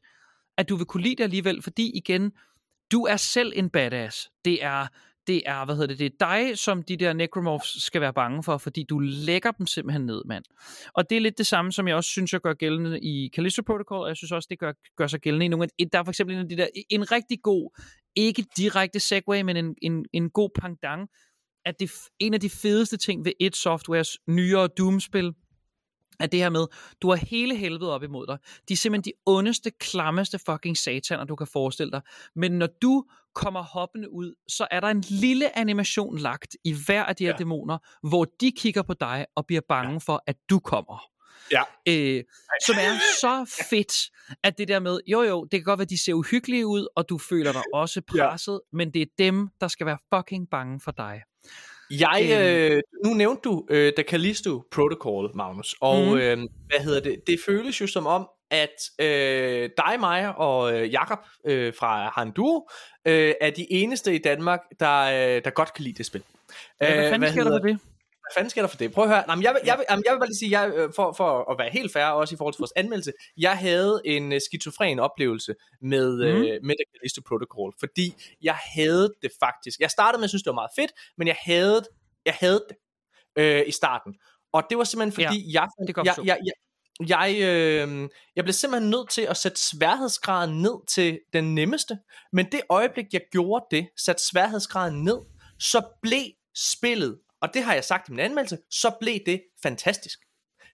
[0.57, 2.31] at du vil kunne lide det alligevel, fordi igen,
[2.91, 4.29] du er selv en badass.
[4.45, 4.87] Det er,
[5.27, 8.43] det er, hvad hedder det, det er dig, som de der necromorphs skal være bange
[8.43, 10.43] for, fordi du lægger dem simpelthen ned, mand.
[10.93, 13.61] Og det er lidt det samme, som jeg også synes, jeg gør gældende i Callisto
[13.61, 16.03] Protocol, og jeg synes også, det gør, gør sig gældende i nogle af, der er
[16.03, 17.81] for eksempel en af de der, en rigtig god,
[18.15, 21.09] ikke direkte segue, men en, en, en god pangdang,
[21.65, 25.33] at det en af de fedeste ting ved et Softwares nyere Doom-spil,
[26.19, 26.65] er det her med,
[27.01, 28.37] du har hele helvede op imod dig.
[28.67, 32.01] De er simpelthen de ondeste, klammeste fucking sataner, du kan forestille dig.
[32.35, 33.05] Men når du
[33.35, 37.31] kommer hoppende ud, så er der en lille animation lagt i hver af de her
[37.31, 37.37] Ja.
[37.37, 37.77] dæmoner,
[38.09, 39.97] hvor de kigger på dig og bliver bange ja.
[39.97, 41.03] for, at du kommer.
[41.51, 41.61] Ja.
[41.87, 42.23] Øh,
[42.65, 43.93] som er så fedt,
[44.43, 46.87] at det der med, jo jo, det kan godt være, at de ser uhyggelige ud,
[46.95, 48.29] og du føler dig også Ja.
[48.29, 51.21] presset, men det er dem, der skal være fucking bange for dig.
[51.91, 56.17] Jeg, øh, nu nævnte du øh, The Callisto Protocol, Magnus, og mm.
[56.17, 57.27] øh, hvad hedder det?
[57.27, 62.67] Det føles jo som om, at øh, dig, mig og øh, Jakob øh, fra Handu
[63.07, 66.23] øh, er de eneste i Danmark, der, øh, der godt kan lide det spil.
[66.81, 67.79] Ja, hvad Øh, fanden sker der for det?
[68.27, 68.91] Hvad fanden sker der for det?
[68.91, 69.23] Prøv at høre.
[69.27, 71.13] Nej, men jeg, vil, jeg, vil, jamen, jeg vil bare lige sige, jeg, øh, for,
[71.13, 74.37] for at være helt fair, også i forhold til vores anmeldelse, jeg havde en uh,
[74.45, 76.23] skizofren oplevelse med, mm.
[76.23, 79.79] øh, med The Callisto Protocol, fordi jeg havde det faktisk.
[79.79, 81.83] Jeg startede med at synes, det var meget fedt, men jeg havde,
[82.25, 82.77] jeg havde det
[83.37, 84.15] øh, i starten.
[84.53, 86.53] Og det var simpelthen fordi, Ja, jeg, det jeg jeg, jeg, jeg,
[87.09, 91.97] jeg, øh, jeg blev simpelthen nødt til at sætte sværhedsgraden ned til den nemmeste.
[92.33, 95.17] Men det øjeblik, jeg gjorde det, satte sværhedsgraden ned,
[95.59, 96.25] så blev
[96.55, 100.19] spillet, og det har jeg sagt i min anmeldelse, så blev det fantastisk.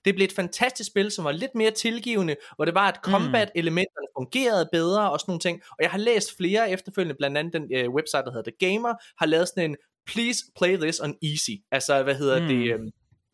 [0.05, 4.07] Det blev et fantastisk spil, som var lidt mere tilgivende, hvor det var, at combat-elementerne
[4.17, 5.61] fungerede bedre og sådan nogle ting.
[5.69, 8.93] Og jeg har læst flere efterfølgende, blandt andet den øh, website, der hedder The Gamer,
[9.19, 11.51] har lavet sådan en, please play this on easy.
[11.71, 12.43] Altså, hvad hedder Mm.
[12.43, 12.49] mm.
[12.49, 12.73] det?
[12.73, 12.79] Øh,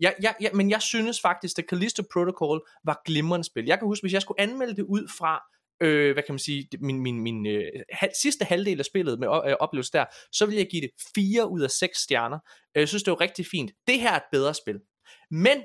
[0.02, 3.66] Ja, ja, ja, men jeg synes faktisk, at Callisto Protocol var glimrende spil.
[3.66, 5.44] Jeg kan huske, hvis jeg skulle anmelde det ud fra,
[5.82, 7.64] øh, hvad kan man sige, min, min, min øh,
[8.22, 11.62] sidste halvdel af spillet med øh, oplevelse der, så vil jeg give det 4 ud
[11.62, 12.40] af 6 stjerner.
[12.76, 13.72] Øh, Jeg synes, det var rigtig fint.
[13.88, 14.80] Det her er et bedre spil.
[15.32, 15.58] Men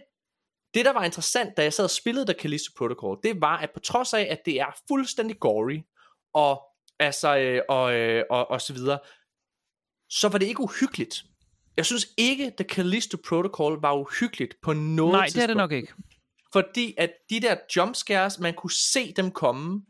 [0.75, 3.71] det, der var interessant, da jeg sad og spillede der Callisto Protocol, det var, at
[3.75, 5.79] på trods af, at det er fuldstændig gory,
[6.35, 6.63] og,
[6.99, 8.99] altså, øh, og, øh, og, og så videre,
[10.11, 11.25] så var det ikke uhyggeligt.
[11.77, 15.57] Jeg synes ikke, at Callisto Protocol var uhyggeligt på noget Nej, det er det tidspunkt.
[15.57, 15.93] nok ikke.
[16.53, 19.83] Fordi at de der jumpscares, man kunne se dem komme,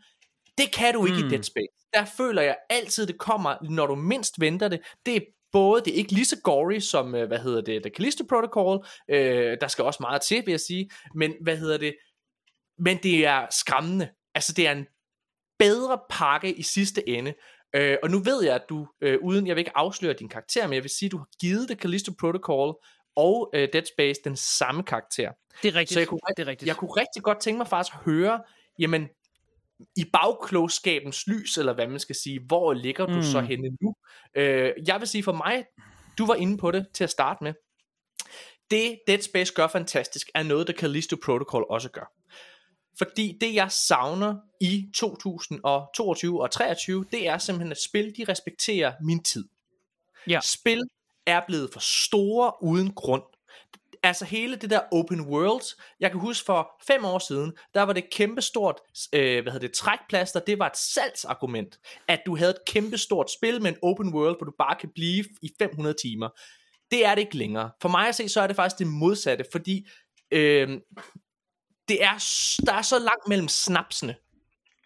[0.59, 1.27] det kan du ikke Mm.
[1.27, 1.87] i Dead Space.
[1.95, 4.81] Der føler jeg altid, det kommer, når du mindst venter det.
[5.07, 5.21] Det er
[5.53, 8.87] både, det er ikke lige så gory som, øh, hvad hedder det, The Callisto Protocol,
[9.09, 11.97] øh, der skal også meget til, vil jeg sige, men hvad hedder det,
[12.79, 14.09] men det er skræmmende.
[14.35, 14.87] Altså, det er en
[15.59, 17.35] bedre pakke i sidste ende,
[17.77, 20.67] Øh, og nu ved jeg, at du, øh, uden, jeg vil ikke afsløre din karakter,
[20.67, 22.75] men jeg vil sige, at du har givet The Callisto Protocol
[23.17, 25.33] og øh, Dead Space den samme karakter.
[25.63, 25.95] Det er rigtigt.
[25.95, 26.67] Så jeg kunne, det er rigtigt.
[26.69, 28.41] jeg kunne rigtig godt tænke mig faktisk at høre,
[28.79, 29.09] jamen,
[29.97, 33.23] i bagklogskabens lys, eller hvad man skal sige, hvor ligger du mm.
[33.23, 33.95] så henne nu?
[34.35, 35.65] Øh, jeg vil sige for mig,
[36.19, 37.55] du var inde på det til at starte med.
[38.71, 42.13] Det Dead Space gør fantastisk, er noget, der Callisto Protocol også gør.
[42.99, 48.93] Fordi det jeg savner i 2022 og 2023, det er simpelthen at spil, de respekterer
[49.01, 49.45] min tid.
[50.29, 50.41] Ja.
[50.43, 50.83] Spil
[51.27, 53.23] er blevet for store uden grund.
[54.05, 57.93] Altså hele det der open world, jeg kan huske for fem år siden, der var
[57.93, 58.81] det kæmpestort,
[59.13, 61.79] øh, hvad hedder det, trækplaster, det var et salgsargument,
[62.09, 65.25] at du havde et kæmpestort spil med en open world, hvor du bare kan blive
[65.43, 66.29] i 500 timer.
[66.91, 67.71] Det er det ikke længere.
[67.83, 69.89] For mig at se, så er det faktisk det modsatte, fordi
[70.31, 70.69] øh,
[71.89, 72.25] det er,
[72.67, 74.17] der er så langt mellem snapsene,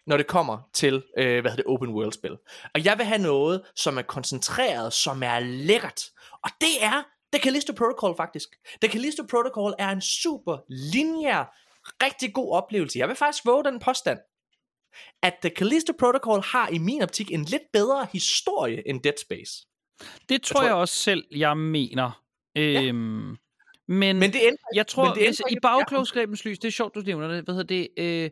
[0.07, 2.37] når det kommer til, øh, hvad hedder det, open world spil.
[2.73, 6.03] Og jeg vil have noget, som er koncentreret, som er lækkert.
[6.43, 7.03] Og det er
[7.33, 8.49] The Callisto Protocol faktisk.
[8.81, 11.55] The Callisto Protocol er en super lineær,
[12.03, 12.99] rigtig god oplevelse.
[12.99, 14.19] Jeg vil faktisk våge den påstand,
[15.21, 19.67] at The Callisto Protocol har i min optik en lidt bedre historie end Dead Space.
[20.29, 22.23] Det tror jeg, tror, jeg også selv, jeg mener.
[22.55, 22.83] Ja.
[22.83, 23.37] Øhm,
[23.87, 26.95] men, men det ændrer, jeg tror, men det hvis, i bagklogskabens lys, det er sjovt,
[26.95, 28.31] du nævner det, hvad hedder det, øh,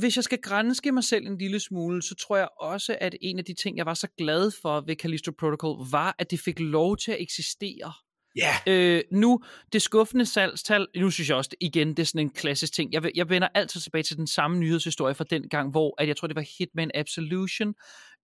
[0.00, 3.38] hvis jeg skal grænske mig selv en lille smule, så tror jeg også, at en
[3.38, 6.60] af de ting, jeg var så glad for ved Callisto Protocol, var, at det fik
[6.60, 7.92] lov til at eksistere.
[8.36, 8.54] Ja.
[8.68, 8.96] Yeah.
[8.96, 9.40] Øh, nu,
[9.72, 12.92] det skuffende salgstal, nu synes jeg også, det, igen, det er sådan en klassisk ting.
[12.92, 16.16] Jeg, jeg vender altid tilbage til den samme nyhedshistorie fra den gang, hvor at jeg
[16.16, 17.74] tror, det var Hitman Absolution,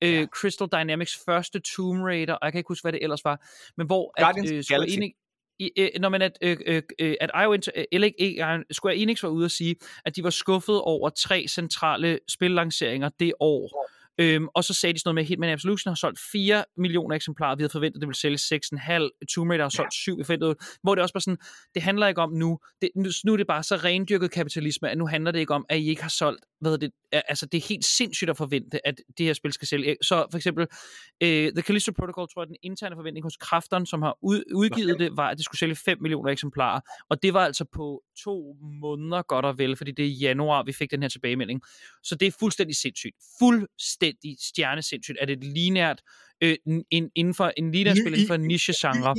[0.03, 0.27] øh, ja.
[0.27, 3.47] Crystal Dynamics første Tomb Raider, og jeg kan ikke huske, hvad det ellers var,
[3.77, 5.13] men hvor Guardians at, øh, Square
[5.63, 7.57] i, øh, når man at, øh, øh, øh, at IO,
[7.93, 12.19] eller ikke, Square Enix var ude at sige, at de var skuffet over tre centrale
[12.29, 13.89] spillanceringer det år.
[14.19, 17.17] Øhm, og så sagde de sådan noget med, at Hitman Absolution har solgt 4 millioner
[17.17, 20.03] eksemplarer, vi havde forventet, at det ville sælge 6,5, Tomb Raider har solgt ja.
[20.03, 21.39] 7, vi forventede, hvor det også var sådan,
[21.75, 22.91] det handler ikke om nu, det,
[23.25, 25.89] nu er det bare så rendyrket kapitalisme, at nu handler det ikke om, at I
[25.89, 29.33] ikke har solgt, hvad det, altså det er helt sindssygt at forvente, at det her
[29.33, 29.97] spil skal sælge.
[30.03, 30.63] Så for eksempel,
[31.25, 34.95] uh, The Callisto Protocol, tror jeg, den interne forventning hos Krafteren, som har ud, udgivet
[34.95, 35.05] okay.
[35.05, 38.57] det, var, at det skulle sælge 5 millioner eksemplarer, og det var altså på to
[38.81, 41.61] måneder godt og vel, fordi det er i januar, vi fik den her tilbagemelding.
[42.03, 43.17] Så det er fuldstændig sindssygt.
[43.39, 44.02] Fuldstændig
[44.41, 46.03] stjernesindssygt, at et linært,
[46.41, 46.57] øh,
[46.91, 49.15] en, inden for en lineært spil inden for en niche-genre.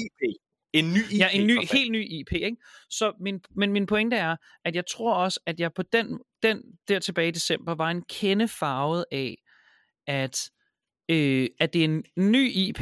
[0.74, 1.20] En ny IP.
[1.20, 2.58] Ja, en ny, helt ny IP, ikke?
[2.90, 6.62] Så min, men min pointe er, at jeg tror også, at jeg på den, den
[6.88, 9.36] der tilbage i december, var en kende farvet af,
[10.08, 10.50] at,
[11.10, 12.82] øh, at det er en ny IP,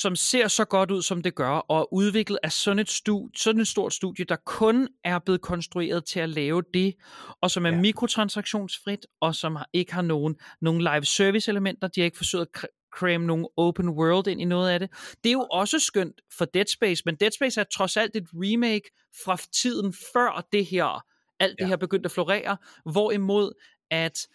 [0.00, 3.30] som ser så godt ud, som det gør, og er udviklet af sådan et, studie,
[3.36, 6.94] sådan et stort studie, der kun er blevet konstrueret til at lave det,
[7.40, 7.80] og som er ja.
[7.80, 11.88] mikrotransaktionsfrit, og som ikke har nogen, nogen live service elementer.
[11.88, 14.90] De har ikke forsøgt at cram nogle open world ind i noget af det.
[15.24, 18.26] Det er jo også skønt for Dead Space, men Dead Space er trods alt et
[18.34, 18.90] remake
[19.24, 21.04] fra tiden før det her,
[21.40, 21.68] alt det ja.
[21.68, 23.52] her begyndte at florere, hvorimod
[23.90, 24.26] at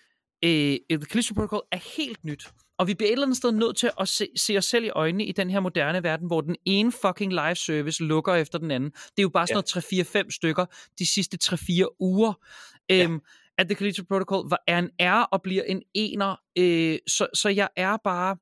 [0.44, 2.50] øh, The Callisto Protocol er helt nyt.
[2.78, 4.90] Og vi bliver et eller andet sted nødt til at se, se os selv i
[4.90, 8.72] øjnene i den her moderne verden, hvor den ene fucking live service lukker efter den
[8.72, 8.90] anden.
[8.92, 10.02] Det er jo bare sådan ja.
[10.14, 10.66] noget 3-4-5 stykker
[11.00, 12.34] de sidste 3-4 uger.
[12.90, 13.04] Ja.
[13.04, 13.20] Øhm,
[13.58, 16.36] at The Callisto Protocol var, er en er og bliver en ener.
[16.58, 18.38] Øh, så, så jeg er bare...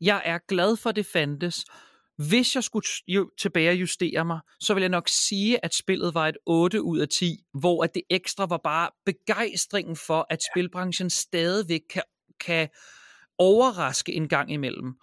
[0.00, 1.64] Jeg er glad for, at det fandtes.
[2.28, 6.14] Hvis jeg skulle jo tilbage og justere mig, så vil jeg nok sige, at spillet
[6.14, 10.38] var et 8 ud af 10, hvor at det ekstra var bare begejstringen for, at
[10.52, 12.02] spilbranchen stadigvæk kan,
[12.40, 12.68] kan
[13.38, 14.94] overraske en gang imellem.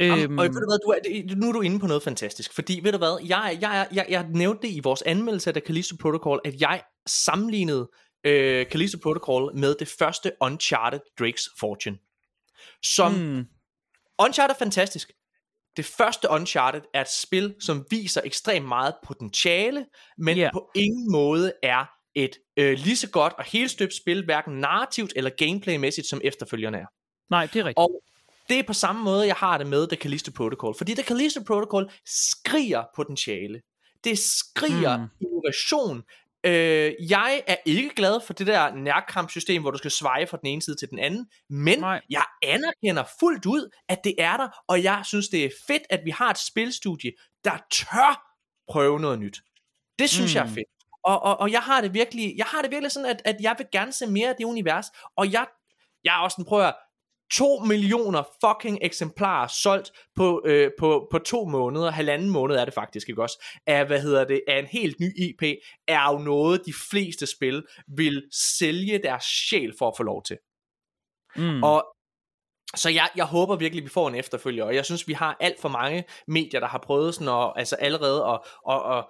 [0.00, 2.80] Øhm, og ved du hvad, du er, nu er du inde på noget fantastisk, fordi
[2.82, 6.40] ved du hvad, jeg, jeg, jeg, jeg nævnte det i vores anmeldelse af Callisto Protocol,
[6.44, 7.90] at jeg sammenlignede
[8.24, 11.98] øh, Callisto Protocol med det første Uncharted Drake's Fortune.
[12.82, 13.44] Som mm.
[14.18, 15.12] Uncharted er fantastisk.
[15.76, 19.86] Det første Uncharted er et spil, som viser ekstremt meget potentiale,
[20.18, 20.52] men yeah.
[20.52, 25.12] på ingen måde er et øh, lige så godt og helt støbt spil, hverken narrativt
[25.16, 26.86] eller gameplaymæssigt, som efterfølgerne er.
[27.30, 27.78] Nej, det er rigtigt.
[27.78, 28.02] Og
[28.48, 30.74] det er på samme måde, jeg har det med The Callisto Protocol.
[30.78, 33.60] Fordi The Callisto Protocol skriger potentiale.
[34.04, 35.06] Det skriger mm.
[35.20, 36.02] innovation.
[36.44, 40.46] Øh, jeg er ikke glad for det der nærkampsystem, hvor du skal sveje fra den
[40.46, 42.00] ene side til den anden, men Nej.
[42.10, 46.00] jeg anerkender fuldt ud, at det er der, og jeg synes, det er fedt, at
[46.04, 47.12] vi har et spilstudie,
[47.44, 48.36] der tør
[48.68, 49.40] prøve noget nyt.
[49.98, 50.36] Det synes mm.
[50.36, 50.54] jeg er mm.
[50.54, 50.68] fedt.
[51.04, 53.54] Og, og, og jeg har det virkelig, jeg har det virkelig sådan, at, at jeg
[53.58, 54.86] vil gerne se mere af det univers,
[55.16, 55.46] og jeg,
[56.04, 56.72] jeg er også en prøver,
[57.32, 62.74] 2 millioner fucking eksemplarer solgt på, øh, på, på to måneder, halvanden måned er det
[62.74, 65.42] faktisk, ikke også, af, hvad hedder det, af en helt ny IP,
[65.88, 68.22] er jo noget, de fleste spil vil
[68.58, 70.38] sælge deres sjæl for at få lov til.
[71.36, 71.62] Mm.
[71.62, 71.86] Og
[72.76, 75.60] så jeg, jeg håber virkelig, vi får en efterfølger, og jeg synes, vi har alt
[75.60, 78.40] for mange medier, der har prøvet sådan at, altså allerede at,
[78.70, 79.04] at, at,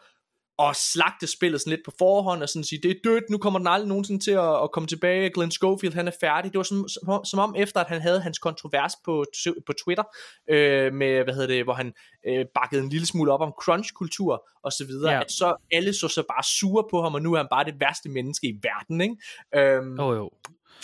[0.60, 3.58] at slagte spillet sådan lidt på forhånd, og sådan sige, det er dødt, nu kommer
[3.58, 6.52] den aldrig nogensinde til at, at komme tilbage, Glenn Schofield, han er færdig.
[6.52, 9.24] Det var som, som, som om efter, at han havde hans kontrovers på,
[9.66, 10.04] på Twitter,
[10.50, 11.92] øh, med, hvad hedder det, hvor han
[12.28, 15.20] øh, bakkede en lille smule op om crunch-kultur, og så videre, ja.
[15.20, 17.80] at så alle så så bare sure på ham, og nu er han bare det
[17.80, 19.16] værste menneske i verden, ikke?
[19.56, 20.30] Øhm, oh, jo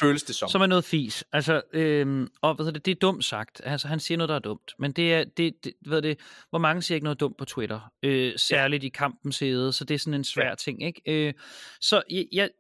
[0.01, 0.49] føles det som.
[0.49, 1.25] Som er noget fis.
[1.33, 3.61] Altså, øhm, og ved det, det er dumt sagt.
[3.65, 4.75] Altså, han siger noget, der er dumt.
[4.79, 6.19] Men det er, det, det, ved det,
[6.51, 7.93] hvor mange siger ikke noget dumt på Twitter?
[8.03, 8.87] Øh, særligt ja.
[8.87, 10.55] i kampens hede, så det er sådan en svær ja.
[10.55, 11.03] ting, ikke?
[11.07, 11.35] Øh,
[11.81, 12.51] så jeg, jeg,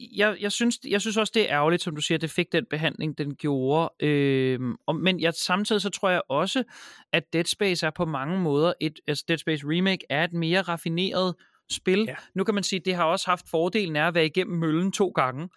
[0.00, 2.52] jeg, jeg, synes, jeg synes også, det er ærgerligt, som du siger, at det fik
[2.52, 4.06] den behandling, den gjorde.
[4.06, 6.64] Øh, og, men jeg, samtidig så tror jeg også,
[7.12, 10.62] at Dead Space er på mange måder, et, altså Dead Space Remake er et mere
[10.62, 11.34] raffineret
[11.70, 12.04] spil.
[12.08, 12.14] Ja.
[12.34, 14.92] Nu kan man sige, at det har også haft fordelen af at være igennem møllen
[14.92, 15.48] to gange.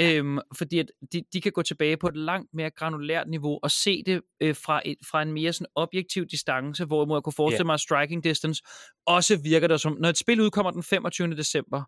[0.00, 3.70] Øhm, fordi at de, de kan gå tilbage på et langt mere granulært niveau og
[3.70, 7.60] se det øh, fra, et, fra en mere sådan objektiv distance, hvor jeg kunne forestille
[7.60, 7.66] yeah.
[7.66, 8.62] mig, at striking distance
[9.06, 11.36] også virker der som, når et spil udkommer den 25.
[11.36, 11.82] december,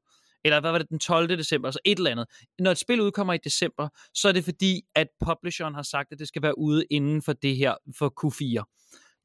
[0.45, 1.29] eller hvad var det, den 12.
[1.29, 2.27] december, altså et eller andet.
[2.59, 6.19] Når et spil udkommer i december, så er det fordi, at publisheren har sagt, at
[6.19, 8.65] det skal være ude inden for det her, for Q4.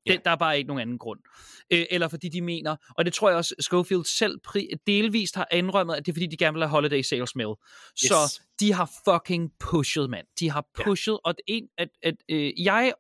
[0.08, 1.20] Det, der er bare ikke nogen anden grund.
[1.72, 5.47] Øh, eller fordi de mener, og det tror jeg også, Schofield selv pri- delvist har
[5.51, 7.45] indrømmet, at det er fordi, de gerne vil have holiday sales med.
[7.45, 8.10] Yes.
[8.10, 10.28] Så de har fucking pushet, mand.
[10.39, 11.18] De har pushet, ja.
[11.30, 12.93] og en, at, at øh, jeg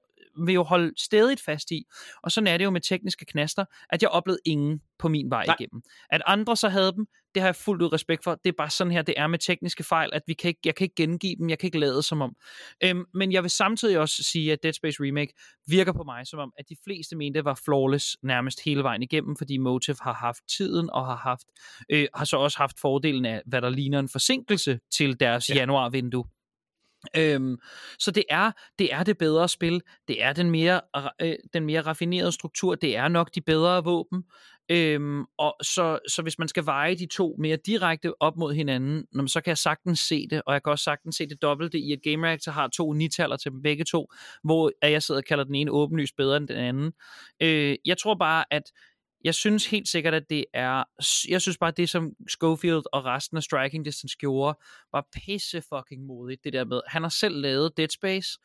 [0.45, 1.85] vil jo holde stadig fast i,
[2.23, 5.45] og sådan er det jo med tekniske knaster, at jeg oplevede ingen på min vej
[5.45, 5.55] Nej.
[5.59, 5.81] igennem.
[6.09, 8.35] At andre så havde dem, det har jeg fuldt ud respekt for.
[8.35, 10.75] Det er bare sådan her, det er med tekniske fejl, at vi kan ikke, jeg
[10.75, 12.35] kan ikke gengive dem, jeg kan ikke lade som om.
[12.83, 15.33] Øhm, men jeg vil samtidig også sige, at Dead Space Remake
[15.67, 19.35] virker på mig som om, at de fleste mente var flawless nærmest hele vejen igennem,
[19.37, 21.45] fordi Motive har haft tiden og har haft
[21.89, 25.55] øh, har så også haft fordelen af, hvad der ligner en forsinkelse til deres ja.
[25.55, 26.25] januar-vindue.
[27.17, 27.57] Øhm,
[27.99, 30.81] så det er, det er det bedre spil, det er den mere,
[31.21, 34.23] øh, den mere raffinerede struktur, det er nok de bedre våben,
[34.69, 39.27] øhm, og så, så hvis man skal veje de to mere direkte op mod hinanden,
[39.27, 41.91] så kan jeg sagtens se det, og jeg kan også sagtens se det dobbelte i,
[41.91, 44.07] at Game Reactor har to nitaller til dem begge to,
[44.43, 46.93] hvor jeg sidder og kalder den ene åbenlyst bedre end den anden.
[47.41, 48.63] Øh, jeg tror bare, at
[49.23, 50.83] jeg synes helt sikkert, at det er,
[51.29, 54.57] jeg synes bare, at det som Schofield og resten af Striking Distance gjorde,
[54.91, 58.39] var pisse fucking modigt, det der med, han har selv lavet Dead Space,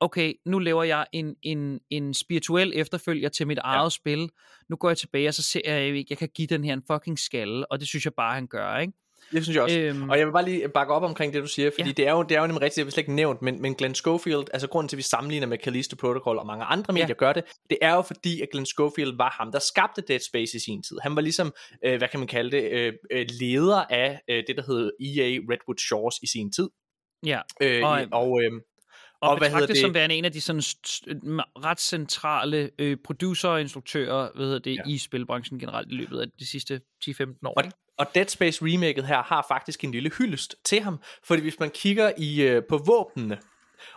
[0.00, 3.88] okay, nu laver jeg en, en, en spirituel efterfølger til mit eget ja.
[3.88, 4.30] spil,
[4.68, 6.82] nu går jeg tilbage, og så ser jeg, at jeg kan give den her en
[6.86, 8.92] fucking skalle, og det synes jeg bare, han gør, ikke?
[9.32, 9.78] Det synes jeg også.
[9.78, 11.92] Øhm, og jeg vil bare lige bakke op omkring det, du siger, fordi ja.
[11.92, 13.74] det, er jo, det er jo nemlig rigtigt, jeg vil slet ikke nævnt, men, men
[13.74, 17.06] Glenn Schofield, altså grunden til, at vi sammenligner med Callisto Protocol og mange andre medier
[17.08, 17.14] ja.
[17.14, 20.56] gør det, det er jo fordi, at Glenn Schofield var ham, der skabte Dead Space
[20.56, 20.96] i sin tid.
[21.02, 21.52] Han var ligesom,
[21.84, 25.38] øh, hvad kan man kalde det, øh, øh leder af øh, det, der hedder EA
[25.50, 26.68] Redwood Shores i sin tid.
[27.26, 27.40] Ja.
[27.62, 28.52] Øh, og, og øh,
[29.20, 30.62] og, og betragtet det som værende en af de sådan
[31.64, 34.82] ret centrale øh, producer og instruktører ved det, ja.
[34.86, 37.12] i spilbranchen generelt i løbet af de sidste 10-15
[37.44, 37.54] år.
[37.56, 37.64] Og,
[37.98, 41.70] og Dead Space remaket her har faktisk en lille hyldest til ham, fordi hvis man
[41.70, 43.38] kigger i øh, på våbnene,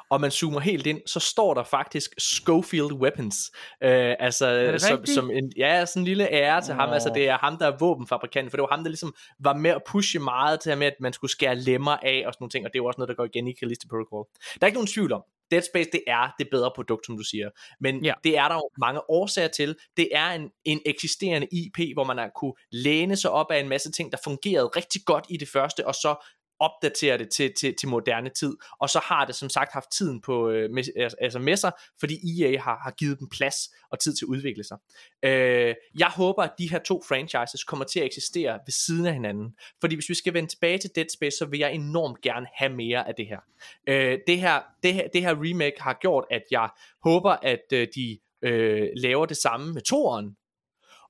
[0.09, 3.51] og man zoomer helt ind, så står der faktisk Schofield Weapons.
[3.83, 6.77] Øh, altså som, som en, ja, sådan en lille ære til oh.
[6.77, 6.89] ham.
[6.89, 9.71] Altså det er ham, der er våbenfabrikant, for det var ham, der ligesom var med
[9.71, 12.65] at pushe meget til med, at man skulle skære lemmer af og sådan nogle ting,
[12.65, 14.25] og det er jo også noget, der går igen i Callisto Protocol.
[14.53, 17.23] Der er ikke nogen tvivl om, Dead Space, det er det bedre produkt, som du
[17.23, 17.49] siger.
[17.79, 18.13] Men ja.
[18.23, 19.75] det er der jo mange årsager til.
[19.97, 23.69] Det er en, en eksisterende IP, hvor man har kunne læne sig op af en
[23.69, 26.15] masse ting, der fungerede rigtig godt i det første, og så
[26.59, 30.21] opdatere det til, til, til moderne tid, og så har det som sagt haft tiden
[30.21, 33.55] på, øh, med, altså, altså med sig, fordi EA har, har givet dem plads
[33.91, 34.77] og tid til at udvikle sig.
[35.23, 39.13] Øh, jeg håber, at de her to franchises kommer til at eksistere ved siden af
[39.13, 42.47] hinanden, fordi hvis vi skal vende tilbage til Dead Space, så vil jeg enormt gerne
[42.55, 43.39] have mere af det her.
[43.87, 46.69] Øh, det, her, det, her det her remake har gjort, at jeg
[47.03, 50.35] håber, at øh, de øh, laver det samme med toeren,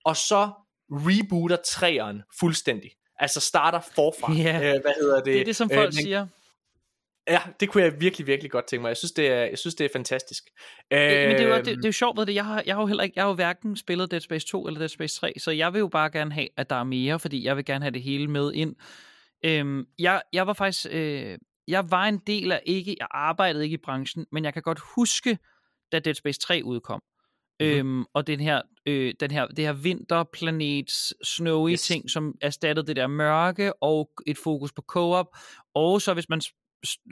[0.05, 0.51] og så
[0.89, 2.91] rebooter træeren fuldstændig.
[3.19, 4.33] Altså starter forfra.
[4.33, 5.25] Ja, øh, hvad hedder det?
[5.25, 6.27] Det er det, som folk øh, men, siger.
[7.29, 8.89] Ja, det kunne jeg virkelig, virkelig godt tænke mig.
[8.89, 10.43] Jeg synes, det er, jeg synes, det er fantastisk.
[10.93, 12.35] Øh, men det er, jo, det, det er jo sjovt ved det.
[12.35, 14.67] Jeg har, jeg har jo heller ikke, jeg har jo hverken spillet Dead Space 2
[14.67, 17.19] eller Dead Space 3, så jeg vil jo bare gerne have, at der er mere,
[17.19, 18.75] fordi jeg vil gerne have det hele med ind.
[19.45, 21.37] Øhm, jeg, jeg var faktisk, øh,
[21.67, 24.79] jeg var en del af ikke, jeg arbejdede ikke i branchen, men jeg kan godt
[24.95, 25.37] huske,
[25.91, 27.01] da Dead Space 3 udkom.
[27.59, 27.77] Mm-hmm.
[27.77, 31.81] Øhm, og den her, øh, den her, det her vinterplanets snowy yes.
[31.81, 35.27] ting, som erstattede det der mørke, og et fokus på co-op.
[35.73, 36.41] Og så hvis man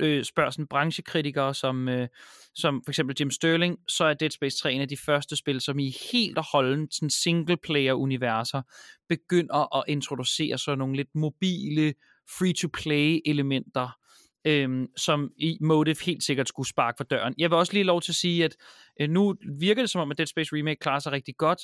[0.01, 2.07] øh, spørger sådan branchekritikere som, øh,
[2.55, 5.61] som for eksempel Jim Sterling, så er Dead Space 3 en af de første spil,
[5.61, 8.61] som i helt og holdent sådan single-player-universer
[9.09, 11.93] begynder at introducere sådan nogle lidt mobile,
[12.37, 13.97] free-to-play-elementer,
[14.45, 17.33] øhm, som i Motive helt sikkert skulle sparke for døren.
[17.37, 18.55] Jeg vil også lige lov til at sige, at
[19.01, 21.59] øh, nu virker det som om, at Dead Space Remake klarer sig rigtig godt,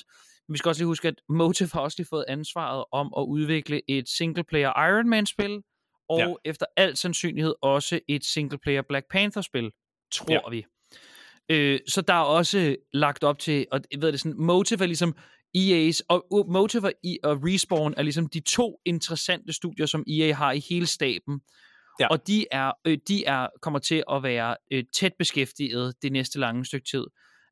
[0.48, 3.22] men vi skal også lige huske, at Motive har også lige fået ansvaret om at
[3.22, 5.60] udvikle et single-player Iron Man-spil,
[6.08, 6.50] og ja.
[6.50, 9.70] efter al sandsynlighed også et single-player Black Panther-spil,
[10.12, 10.50] tror ja.
[10.50, 10.64] vi.
[11.48, 14.86] Øh, så der er også lagt op til, og jeg ved det sådan, Motive er
[14.86, 15.16] ligesom
[15.56, 20.32] EA's, og Motive og, e, og Respawn er ligesom de to interessante studier, som EA
[20.32, 21.40] har i hele staben.
[22.00, 22.06] Ja.
[22.06, 26.38] Og de er, øh, de er kommer til at være øh, tæt beskæftiget det næste
[26.38, 27.04] lange stykke tid.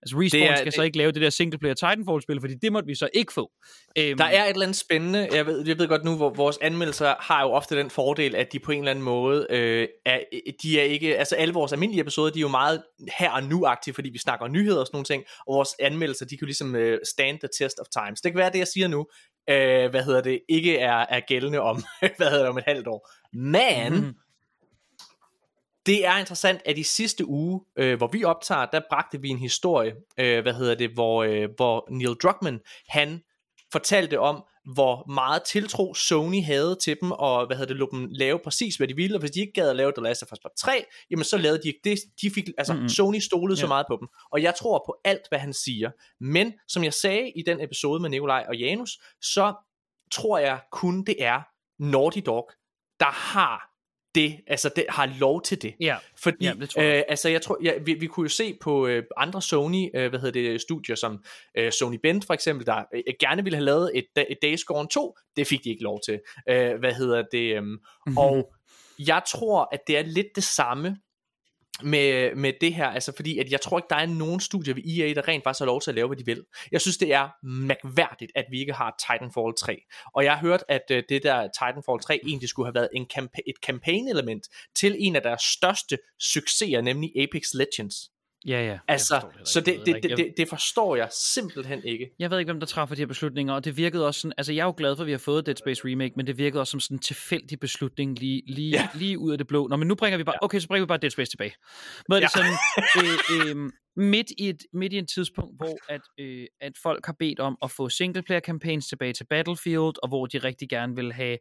[0.03, 0.75] Altså Respawn er, skal det...
[0.75, 3.51] så ikke lave det der single-player Titanfall-spil, fordi det måtte vi så ikke få.
[3.97, 4.17] Æm...
[4.17, 7.15] Der er et eller andet spændende, jeg ved, jeg ved godt nu, hvor vores anmeldelser
[7.19, 10.21] har jo ofte den fordel, at de på en eller anden måde, øh, er,
[10.63, 12.83] de er ikke, altså alle vores almindelige episoder, de er jo meget
[13.19, 16.37] her og nu-agtige, fordi vi snakker nyheder og sådan nogle ting, og vores anmeldelser, de
[16.37, 18.21] kan jo ligesom øh, stand the test of times.
[18.21, 19.07] Det kan være, det jeg siger nu,
[19.51, 21.85] øh, hvad hedder det, ikke er, er gældende om,
[22.17, 23.09] hvad hedder det, om et halvt år.
[23.37, 24.15] Men, mm
[25.87, 29.39] det er interessant, at i sidste uge, øh, hvor vi optager, der bragte vi en
[29.39, 33.23] historie, øh, hvad hedder det, hvor, øh, hvor Neil Druckmann, han
[33.73, 38.09] fortalte om, hvor meget tiltro Sony havde til dem, og hvad hedder det, lå dem
[38.11, 40.33] lave præcis, hvad de ville, og hvis de ikke gad at lave The Last of
[40.33, 42.89] Us Part 3, jamen så lavede de ikke det, de fik, altså mm-hmm.
[42.89, 43.61] Sony stolede yeah.
[43.61, 46.95] så meget på dem, og jeg tror på alt, hvad han siger, men som jeg
[46.95, 49.55] sagde i den episode med Nikolaj og Janus, så
[50.13, 51.41] tror jeg kun det er
[51.79, 52.51] Naughty Dog,
[53.01, 53.70] der har
[54.15, 55.75] det, altså det har lov til det.
[55.81, 56.97] Ja, Fordi, ja, det tror jeg.
[56.97, 60.09] Øh, altså jeg tror, ja, vi, vi kunne jo se på øh, andre Sony, øh,
[60.09, 63.65] hvad hedder det, studier som øh, Sony Bend for eksempel, der øh, gerne ville have
[63.65, 66.21] lavet et, et Days Gone 2, det fik de ikke lov til.
[66.49, 68.19] Øh, hvad hedder det, øh, mm-hmm.
[68.19, 68.53] og
[68.99, 70.97] jeg tror, at det er lidt det samme
[71.83, 74.83] med, med det her, altså fordi at jeg tror ikke, der er nogen studier ved
[74.85, 76.45] EA, der rent faktisk har lov til at lave, hvad de vil.
[76.73, 79.83] Jeg synes, det er mærkværdigt, at vi ikke har Titanfall 3.
[80.15, 83.07] Og jeg har hørt, at øh, det der Titanfall 3 egentlig skulle have været en
[83.13, 88.11] campa- et campaign-element til en af deres største succeser, nemlig Apex Legends.
[88.47, 88.79] Ja, ja.
[88.89, 92.11] Altså, det så det, det, det, det, det forstår jeg simpelthen ikke.
[92.19, 94.53] Jeg ved ikke, hvem der træffer de her beslutninger, og det virkede også sådan, altså
[94.53, 96.61] jeg er jo glad for, at vi har fået Dead Space Remake, men det virkede
[96.61, 98.89] også som sådan en tilfældig beslutning lige, lige, ja.
[98.95, 99.67] lige ud af det blå.
[99.67, 101.55] Nå, men nu bringer vi bare, okay, så bringer vi bare Dead Space tilbage.
[102.09, 102.21] Men ja.
[102.21, 102.53] det sådan,
[102.99, 107.17] øh, øh, midt, i et, midt i en tidspunkt, hvor at, øh, at folk har
[107.19, 111.13] bedt om at få singleplayer campaigns tilbage til Battlefield, og hvor de rigtig gerne vil
[111.13, 111.39] have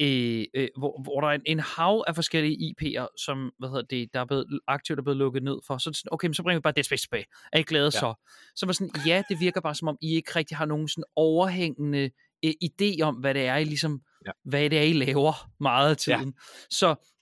[0.00, 3.82] øh, øh, hvor, hvor der er en, en hav af forskellige IP'er, som hvad hedder
[3.82, 5.78] det, der er blevet aktivt er blevet lukket ned for.
[5.78, 7.24] Så sådan, okay, men så bringer vi bare Dead Space tilbage.
[7.52, 7.90] Er I glade ja.
[7.90, 8.14] så?
[8.56, 11.04] Så var sådan, ja, det virker bare som om, I ikke rigtig har nogen sådan
[11.16, 12.10] overhængende
[12.44, 14.30] øh, idé om, hvad det er, I ligesom, ja.
[14.44, 16.28] hvad det er, I laver meget af tiden.
[16.28, 16.66] Ja.
[16.70, 17.13] Så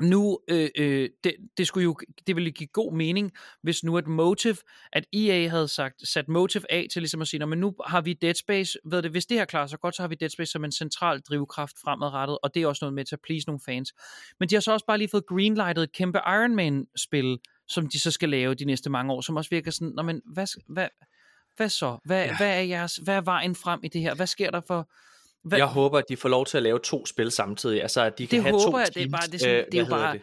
[0.00, 3.32] nu, øh, øh, det, det skulle jo, det ville give god mening,
[3.62, 4.56] hvis nu et Motive,
[4.92, 8.12] at EA havde sagt, sat Motive af til ligesom at sige, men nu har vi
[8.12, 10.52] Dead Space, ved det, hvis det her klarer sig godt, så har vi Dead Space
[10.52, 13.60] som en central drivkraft fremadrettet, og det er også noget med til at please nogle
[13.66, 13.92] fans.
[14.40, 17.38] Men de har så også bare lige fået greenlightet et kæmpe Iron Man-spil,
[17.68, 20.22] som de så skal lave de næste mange år, som også virker sådan, Nå, men
[20.34, 20.88] hvad, hvad,
[21.56, 21.98] hvad så?
[22.04, 22.36] Hvad, ja.
[22.36, 24.14] hvad, er jeres, hvad er vejen frem i det her?
[24.14, 24.90] Hvad sker der for
[25.48, 25.58] hvad?
[25.58, 27.82] Jeg håber, at de får lov til at lave to spil samtidig.
[27.82, 29.56] Altså, at de kan det have håber to jeg, det er bare, det er, sådan,
[29.56, 30.22] øh, det er jo bare, det?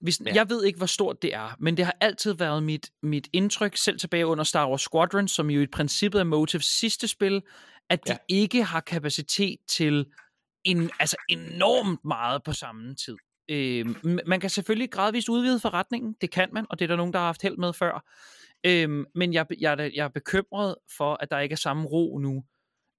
[0.00, 0.34] Hvis, ja.
[0.34, 3.76] Jeg ved ikke, hvor stort det er, men det har altid været mit, mit indtryk,
[3.76, 7.42] selv tilbage under Star Wars Squadron, som jo i princippet er Motives sidste spil,
[7.90, 8.16] at de ja.
[8.28, 10.06] ikke har kapacitet til
[10.64, 13.16] en, altså enormt meget på samme tid.
[13.50, 13.86] Øh,
[14.26, 17.18] man kan selvfølgelig gradvist udvide forretningen, det kan man, og det er der nogen, der
[17.18, 18.04] har haft held med før.
[18.66, 22.44] Øh, men jeg, jeg, jeg er bekymret for, at der ikke er samme ro nu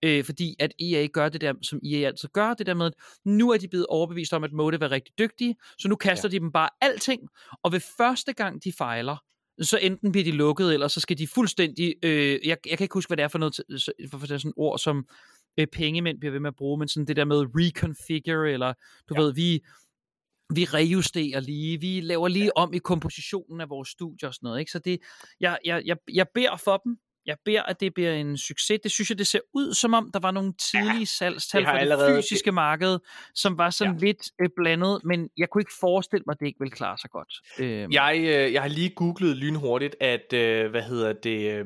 [0.03, 2.93] øh, fordi at EA gør det der, som EA altid gør, det der med, at
[3.25, 6.31] nu er de blevet overbevist om, at Motive er rigtig dygtige, så nu kaster ja.
[6.31, 7.21] de dem bare alting,
[7.63, 9.17] og ved første gang de fejler,
[9.61, 12.93] så enten bliver de lukket, eller så skal de fuldstændig, øh, jeg, jeg kan ikke
[12.93, 13.55] huske, hvad det er for noget,
[14.11, 15.05] for, for sådan et ord, som
[15.57, 18.73] øh, pengemænd bliver ved med at bruge, men sådan det der med reconfigure, eller
[19.09, 19.21] du ja.
[19.21, 19.61] ved, vi,
[20.55, 22.51] vi rejusterer lige, vi laver lige ja.
[22.55, 24.71] om i kompositionen af vores studier og sådan noget, ikke?
[24.71, 24.99] så det,
[25.39, 28.79] jeg, jeg, jeg, jeg beder for dem, jeg beder, at det bliver en succes.
[28.83, 31.71] Det synes jeg, det ser ud som om, der var nogle tidlige ja, salgstal for
[31.71, 32.99] det fysiske marked,
[33.35, 34.05] som var sådan ja.
[34.05, 37.09] lidt øh, blandet, men jeg kunne ikke forestille mig, at det ikke ville klare sig
[37.09, 37.33] godt.
[37.59, 37.91] Øhm.
[37.91, 41.51] Jeg, øh, jeg har lige googlet lynhurtigt, at, øh, hvad hedder det...
[41.51, 41.65] Øh,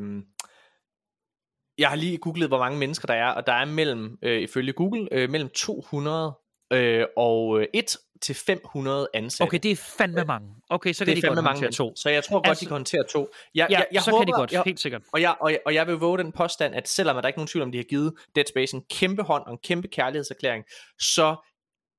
[1.77, 4.73] jeg har lige googlet, hvor mange mennesker der er, og der er mellem, øh, ifølge
[4.73, 6.33] Google, øh, mellem 200
[6.73, 9.49] øh, og øh, 1 til 500 ansatte.
[9.49, 10.49] Okay, det er fandme mange.
[10.69, 11.93] Okay, så kan det de godt mange to.
[11.95, 13.27] Så jeg tror godt, altså, de kan håndtere to.
[13.55, 15.01] Jeg, ja, jeg, jeg så håber, kan de godt, jeg, helt sikkert.
[15.13, 17.39] Og jeg, og, jeg, og jeg vil våge den påstand, at selvom der er ikke
[17.39, 20.63] nogen tvivl om, de har givet Dead Space en kæmpe hånd og en kæmpe kærlighedserklæring,
[20.99, 21.35] så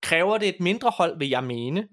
[0.02, 1.88] kræver det et mindre hold, vil jeg mene,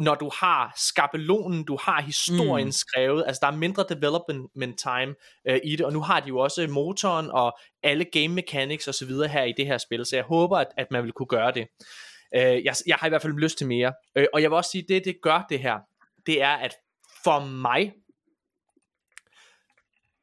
[0.00, 2.72] når du har skabelonen, du har historien mm.
[2.72, 5.14] skrevet, altså der er mindre development time
[5.48, 8.94] øh, i det, og nu har de jo også motoren og alle game mechanics og
[8.94, 11.26] så videre her i det her spil, så jeg håber, at, at man vil kunne
[11.26, 11.66] gøre det.
[12.36, 14.70] Øh, jeg, jeg har i hvert fald lyst til mere, øh, og jeg vil også
[14.70, 15.78] sige, det det gør det her,
[16.26, 16.74] det er, at
[17.24, 17.92] for mig,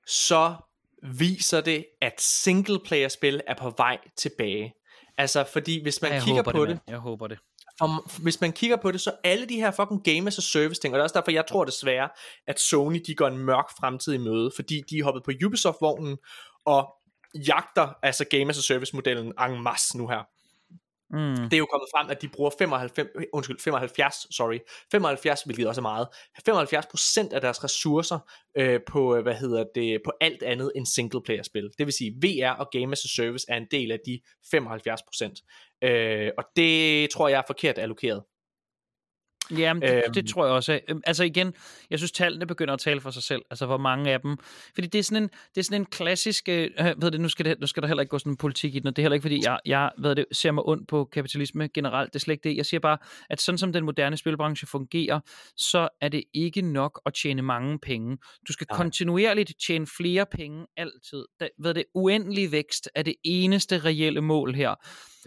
[0.08, 0.56] så
[1.04, 4.74] viser det, at singleplayer-spil er på vej tilbage.
[5.18, 6.94] Altså, fordi hvis man jeg kigger på det, det, man.
[6.94, 7.40] Jeg håber det.
[7.80, 10.82] for, hvis man kigger på det, så alle de her fucking game as a service
[10.82, 12.10] ting, og det er også derfor, jeg tror desværre,
[12.48, 16.18] at Sony, de går en mørk fremtid i møde, fordi de er hoppet på Ubisoft-vognen,
[16.66, 16.96] og
[17.48, 20.28] jagter altså game as a service modellen en masse nu her.
[21.10, 21.36] Mm.
[21.36, 24.60] Det er jo kommet frem, at de bruger 95, undskyld, 75, sorry,
[24.92, 26.08] 75, hvilket også er meget,
[27.30, 28.20] 75% af deres ressourcer
[28.58, 31.70] øh, på, øh, hvad hedder det, på alt andet end single player spil.
[31.78, 34.20] Det vil sige, VR og Game as a Service er en del af de
[34.56, 35.88] 75%.
[35.88, 38.24] Øh, og det tror jeg er forkert allokeret.
[39.52, 40.14] Jamen, det, Øhm.
[40.14, 40.80] det tror jeg også.
[40.90, 41.54] Øhm, Altså igen,
[41.90, 43.42] jeg synes tallene begynder at tale for sig selv.
[43.50, 44.38] Altså hvor mange af dem.
[44.74, 47.46] Fordi det er sådan en, det er sådan en klassisk, øh, ved det, nu skal,
[47.46, 49.04] det, nu skal der heller ikke gå sådan en politik i den, og det er
[49.04, 52.14] heller ikke fordi, jeg, jeg ved det, ser mig ondt på kapitalisme generelt.
[52.14, 52.58] Det er slet ikke det.
[52.58, 52.98] Jeg siger bare,
[53.30, 55.20] at sådan som den moderne spilbranche fungerer,
[55.58, 58.18] så er det ikke nok at tjene mange penge.
[58.48, 58.78] Du skal Nej.
[58.78, 61.26] kontinuerligt tjene flere penge altid.
[61.40, 64.76] Da, ved det, uendelig vækst er det eneste reelle mål her.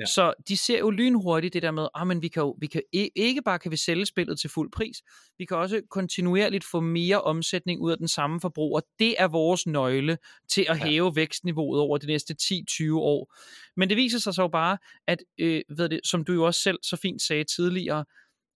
[0.00, 0.06] Ja.
[0.06, 2.82] Så de ser jo lynhurtigt det der med, ah, men vi kan jo, vi kan
[3.14, 4.96] ikke bare kan vi sælge spillet til fuld pris,
[5.38, 8.80] vi kan også kontinuerligt få mere omsætning ud af den samme forbruger.
[8.98, 10.86] Det er vores nøgle til at Ja.
[10.86, 13.34] hæve vækstniveauet over de næste 10-20 år.
[13.76, 16.78] Men det viser sig så bare, at, øh, ved det, som du jo også selv
[16.82, 18.04] så fint sagde tidligere,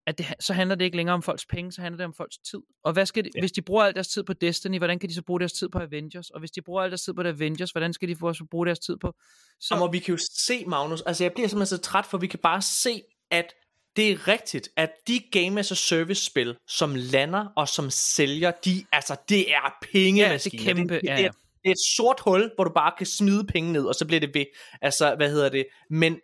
[0.06, 2.38] at det, så handler det ikke længere om folks penge, så handler det om folks
[2.50, 2.58] tid.
[2.84, 3.40] Og hvad skal de, Ja.
[3.40, 5.68] hvis de bruger al deres tid på Destiny, hvordan kan de så bruge deres tid
[5.68, 6.30] på Avengers?
[6.30, 8.66] Og hvis de bruger al deres tid på Avengers, hvordan skal de få også bruge
[8.66, 9.14] deres tid på?
[9.60, 9.74] Så...
[9.74, 12.38] Og vi kan jo se, Magnus, altså jeg bliver simpelthen så træt, for vi kan
[12.42, 13.54] bare se, at
[13.96, 18.50] det er rigtigt, at de Game as a Service spil, som lander og som sælger,
[18.64, 20.62] de, altså det er pengemaskiner.
[20.64, 22.64] Ja, det er kæmpe, det, det, ja, det, er, det er et sort hul, hvor
[22.64, 24.44] du bare kan smide penge ned, og så bliver det ved.
[24.82, 25.66] Altså, hvad hedder det?
[25.90, 26.20] Men,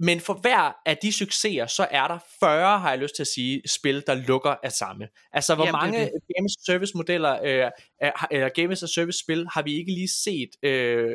[0.00, 3.26] men for hver af de succeser, så er der 40, har jeg lyst til at
[3.26, 5.08] sige, spil, der lukker af samme.
[5.32, 7.70] Altså, hvor Jamen, det mange Game as a Service modeller, øh,
[8.00, 11.14] er- eller Game as Service spil, har vi ikke lige set, øh,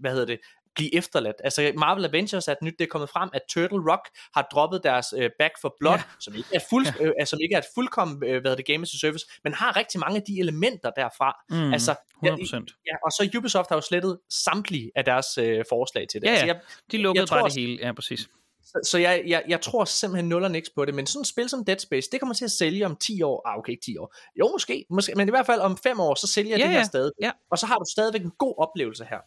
[0.00, 0.38] hvad hedder det,
[0.74, 1.36] blive efterladt.
[1.44, 5.06] Altså Marvel Avengers er nyt, det er kommet frem, at Turtle Rock har droppet deres
[5.18, 6.02] øh, Back for Blood, Ja.
[6.20, 7.04] som ikke er fuld, ja.
[7.20, 9.76] øh, som ikke er et fuldkommen, øh, hvad det, Game as a Service, men har
[9.76, 11.44] rigtig mange af de elementer derfra.
[11.50, 11.94] Mm, altså,
[12.24, 12.82] ja, 100%.
[12.86, 16.26] ja, og så Ubisoft har jo slettet samtlige af deres øh, forslag til det.
[16.26, 16.60] Ja, altså, jeg,
[16.90, 17.78] De lukkede jeg tror bare det hele.
[17.86, 18.28] Ja, præcis.
[18.64, 21.26] så, så jeg, jeg, jeg tror simpelthen nul og niks på det, men sådan et
[21.26, 23.48] spil som Dead Space, det kommer til at sælge om 10 år.
[23.48, 24.14] Ah, okay, ikke 10 år.
[24.38, 26.78] Jo, måske, måske men i hvert fald om 5 år, så sælger Ja, det her
[26.78, 27.12] ja, stadig.
[27.22, 27.30] ja.
[27.50, 29.18] Og så har du stadigvæk en god oplevelse her.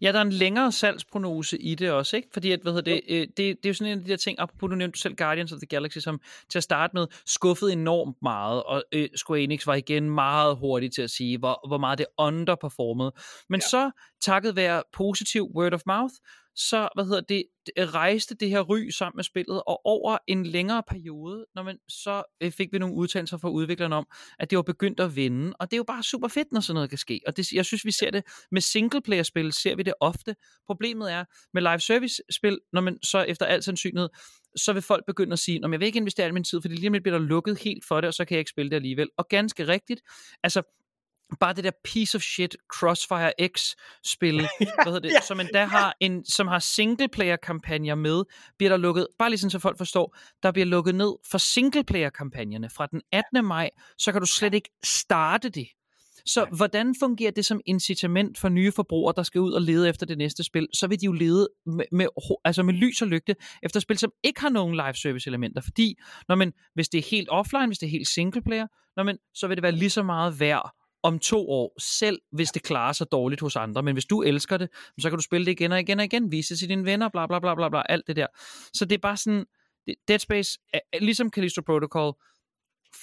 [0.00, 2.28] Ja, der er en længere salgsprognose i det også, ikke?
[2.32, 4.16] Fordi at, hvad hedder det, øh, det, det er jo sådan en af de der
[4.16, 7.72] ting, apropos du nævnte selv Guardians of the Galaxy, som til at starte med skuffede
[7.72, 11.78] enormt meget, og øh, Square Enix var igen meget hurtig til at sige, hvor, hvor
[11.78, 13.12] meget det underperformede.
[13.48, 13.68] Men ja.
[13.68, 13.90] så,
[14.20, 16.14] takket være positiv word of mouth,
[16.56, 20.46] så hvad hedder det, det rejste det her ry sammen med spillet, og over en
[20.46, 24.06] længere periode, når man, så øh, fik vi nogle udtalelser fra udviklerne om,
[24.38, 26.74] at det var begyndt at vinde, og det er jo bare super fedt, når sådan
[26.74, 29.94] noget kan ske, og det, jeg synes, vi ser det med singleplayer-spil, ser vi det
[30.00, 30.36] ofte.
[30.66, 34.08] Problemet er, med live service-spil, når man så efter al sandsynlighed,
[34.56, 36.74] så vil folk begynde at sige, at jeg vil ikke investere al min tid, fordi
[36.74, 38.70] lige om lidt bliver der lukket helt for det, og så kan jeg ikke spille
[38.70, 39.08] det alligevel.
[39.18, 40.00] Og ganske rigtigt,
[40.42, 40.62] altså
[41.40, 43.74] bare det der piece of shit Crossfire X
[44.04, 48.24] spil, hvad hedder det, Ja, som endda har en som har single player kampagner med,
[48.58, 51.84] bliver der lukket, bare lige sådan så folk forstår, der bliver lukket ned for single
[51.84, 53.44] player kampagnerne fra den 18.
[53.44, 55.66] maj, så kan du slet ikke starte det.
[56.26, 56.50] Så Nej.
[56.56, 60.18] hvordan fungerer det som incitament for nye forbrugere, der skal ud og lede efter det
[60.18, 60.68] næste spil?
[60.74, 62.06] Så vil de jo lede med, med,
[62.44, 65.60] altså med lys og lygte efter spil, som ikke har nogen live service elementer.
[65.60, 65.94] Fordi
[66.28, 68.66] når man, hvis det er helt offline, hvis det er helt single player,
[68.96, 70.72] når man, så vil det være lige så meget værd
[71.02, 73.82] om to år, selv hvis det klarer sig dårligt hos andre.
[73.82, 74.68] Men hvis du elsker det,
[75.00, 77.08] så kan du spille det igen og igen og igen, vise det til dine venner,
[77.08, 78.26] bla bla bla bla bla, alt det der.
[78.74, 79.44] Så det er bare sådan,
[79.86, 80.58] det- Dead Space,
[81.00, 82.12] ligesom Callisto Protocol,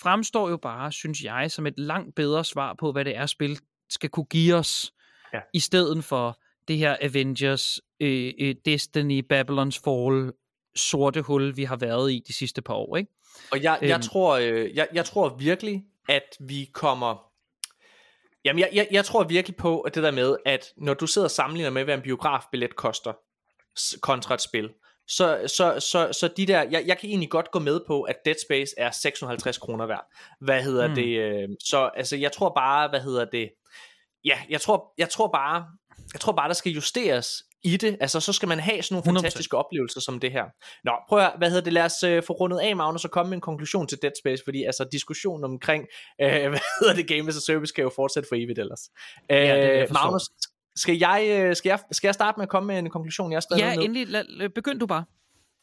[0.02, 3.60] fremstår jo bare, synes jeg, som et langt bedre svar på, hvad det er, spil
[3.90, 4.94] skal kunne give os,
[5.34, 5.40] Ja.
[5.54, 10.32] i stedet for det her Avengers, øh, øh, Destiny, Babylon's Fall,
[10.76, 13.12] sorte hul, vi har været i de sidste par år, ikke?
[13.52, 14.02] Og jeg, jeg, Øhm.
[14.02, 17.33] tror, øh, jeg, jeg tror virkelig, at vi kommer...
[18.46, 21.28] Jamen, jeg, jeg, jeg tror virkelig på at det der med, at når du sidder
[21.28, 23.14] og sammenligner med, hvad en biografbillet koster
[24.02, 24.70] kontra et spil,
[25.08, 28.16] så, så, så, så de der, jeg, jeg kan egentlig godt gå med på, at
[28.26, 30.06] Dead Space er 650 kroner værd.
[30.42, 30.96] Hvad hedder mm.
[30.96, 31.20] det?
[31.20, 33.50] Øh, så altså, jeg tror bare, hvad hedder det?
[34.26, 35.66] Ja, jeg tror, jeg tror bare,
[36.14, 37.98] jeg tror bare, der skal justeres i det.
[38.02, 39.24] Altså, så skal man have sådan nogle 100%.
[39.24, 40.44] fantastiske oplevelser som det her.
[40.84, 43.30] Nå, prøv at, hvad hedder det, lad os øh, få rundet af, Magnus, og komme
[43.30, 45.84] med en konklusion til Dead Space, fordi altså, diskussionen omkring,
[46.22, 48.90] øh, hvad hedder det, Game as a Service, skal jo fortsætte for evigt ellers.
[49.32, 50.04] Øh, er det, forstår.
[50.04, 50.24] Magnus,
[50.76, 53.44] skal jeg, øh, skal, jeg, skal jeg starte med at komme med en konklusion, jeg
[53.44, 53.84] skrevet Ja, ned?
[53.84, 54.08] endelig.
[54.08, 55.06] Lad, begynd du bare.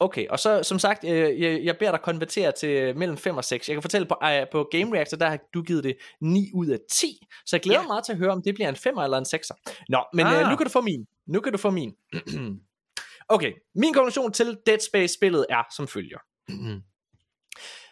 [0.03, 3.45] Okay, og så som sagt, øh, jeg, jeg beder dig konvertere til mellem 5 og
[3.45, 3.69] 6.
[3.69, 6.67] Jeg kan fortælle på, øh, på Game Reactor, der har du givet det 9 ud
[6.67, 7.07] af 10.
[7.47, 7.83] Så jeg glæder Ja.
[7.83, 9.75] mig meget til at høre, om det bliver en 5 eller en 6'er.
[9.89, 10.33] Nå, men ah.
[10.33, 10.41] Ah.
[10.43, 11.07] øh, nu kan du få min.
[11.31, 11.95] Nu kan du få min.
[13.29, 16.19] okay, min konklusion til Dead Space-spillet er som følger.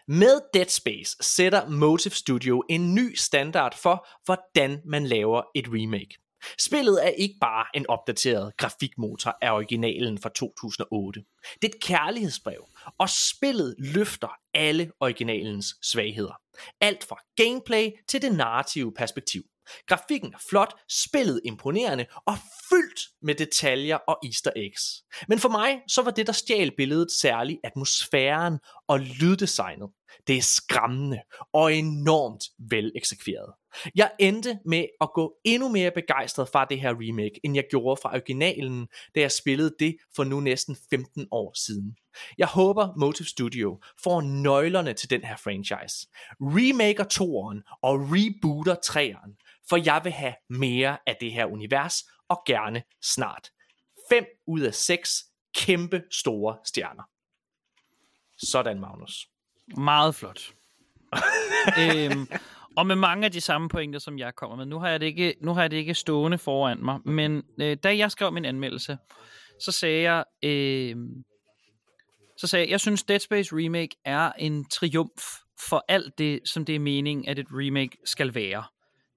[0.08, 6.18] Med Dead Space sætter Motive Studio en ny standard for, hvordan man laver et remake.
[6.58, 11.24] Spillet er ikke bare en opdateret grafikmotor af originalen fra 2008.
[11.62, 12.68] Det er et kærlighedsbrev,
[12.98, 16.40] og spillet løfter alle originalens svagheder.
[16.80, 19.42] Alt fra gameplay til det narrative perspektiv.
[19.86, 22.34] Grafikken er flot, spillet imponerende og
[22.68, 24.82] fyldt med detaljer og easter eggs.
[25.28, 28.58] Men for mig så var det, der stjal billedet særligt atmosfæren
[28.88, 29.88] og lyddesignet.
[30.26, 31.18] Det er skræmmende
[31.52, 33.52] og enormt vel eksekveret.
[33.94, 38.00] Jeg endte med at gå endnu mere begejstret fra det her remake, end jeg gjorde
[38.02, 41.96] fra originalen, da jeg spillede det for nu næsten 15 år siden.
[42.38, 46.06] Jeg håber Motive Studio får nøglerne til den her franchise.
[46.40, 52.42] Remaker 2'eren og rebooter 3'eren, for jeg vil have mere af det her univers, og
[52.46, 53.50] gerne snart.
[54.10, 55.24] 5 ud af 6
[55.56, 57.02] kæmpe store stjerner.
[58.36, 59.28] Sådan, Magnus.
[59.76, 60.40] Meget flot.
[61.80, 62.26] øhm,
[62.76, 64.66] og med mange af de samme pointer, som jeg kommer med.
[64.66, 67.76] Nu har jeg det ikke, nu har jeg det ikke stående foran mig, men øh,
[67.82, 68.98] da jeg skrev min anmeldelse,
[69.60, 70.96] så sagde jeg, øh,
[72.36, 75.22] så sagde jeg, jeg synes Dead Space Remake er en triumf
[75.68, 78.64] for alt det, som det er meningen, at et remake skal være.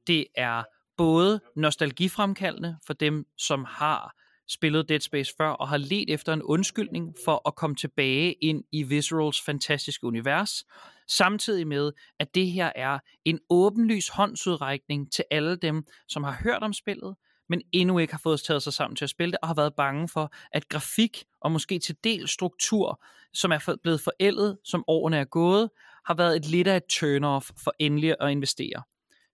[0.07, 0.63] Det er
[0.97, 4.15] både nostalgifremkaldende for dem, som har
[4.47, 8.63] spillet Dead Space før og har let efter en undskyldning for at komme tilbage ind
[8.71, 10.65] i Viscerals fantastiske univers,
[11.07, 16.63] samtidig med, at det her er en åbenlys håndsudrækning til alle dem, som har hørt
[16.63, 17.15] om spillet,
[17.49, 19.75] men endnu ikke har fået taget sig sammen til at spille det, og har været
[19.75, 24.83] bange for, at grafik og måske til del struktur, som er for- blevet forældet, som
[24.87, 25.69] årene er gået,
[26.05, 28.83] har været et lidt af et turn-off for endelig at investere.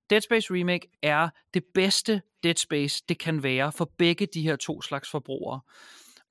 [0.09, 4.55] Dead Space Remake er det bedste Dead Space, det kan være for begge de her
[4.55, 5.61] to slags forbrugere.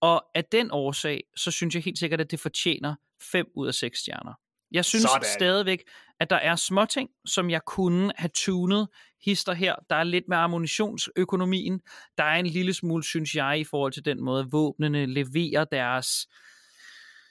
[0.00, 3.74] Og af den årsag, så synes jeg helt sikkert, at det fortjener 5 ud af
[3.74, 4.32] 6 stjerner.
[4.72, 5.24] Jeg synes Sådan.
[5.38, 5.82] Stadigvæk,
[6.20, 8.88] at der er småting, som jeg kunne have tunet
[9.24, 9.74] hister her.
[9.90, 11.80] Der er lidt med ammunitionsøkonomien.
[12.18, 16.28] Der er en lille smule, synes jeg, i forhold til den måde, våbnene leverer deres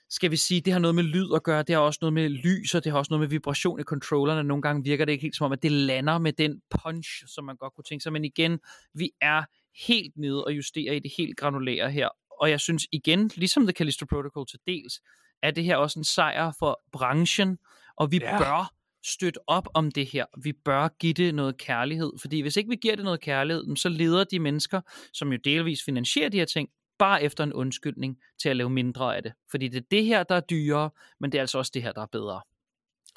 [0.09, 2.29] skal vi sige, det har noget med lyd at gøre, det har også noget med
[2.29, 4.43] lys, og det har også noget med vibration i controllerne.
[4.43, 7.43] Nogle gange virker det ikke helt som om, at det lander med den punch, som
[7.45, 8.13] man godt kunne tænke sig.
[8.13, 8.59] Men igen,
[8.93, 9.43] vi er
[9.87, 12.09] helt nede og justerer i det helt granulære her.
[12.41, 15.01] Og jeg synes igen, ligesom The Callisto Protocol til dels,
[15.43, 17.57] er det her også en sejr for branchen,
[17.97, 18.37] og vi Ja.
[18.37, 18.73] bør
[19.05, 20.25] støtte op om det her.
[20.43, 23.89] Vi bør give det noget kærlighed, fordi hvis ikke vi giver det noget kærlighed, så
[23.89, 24.81] leder de mennesker,
[25.13, 26.69] som jo delvis finansierer de her ting,
[26.99, 29.33] bare efter en undskyldning til at lave mindre af det.
[29.51, 30.89] Fordi det er det her, der er dyrere,
[31.19, 32.41] men det er altså også det her, der er bedre.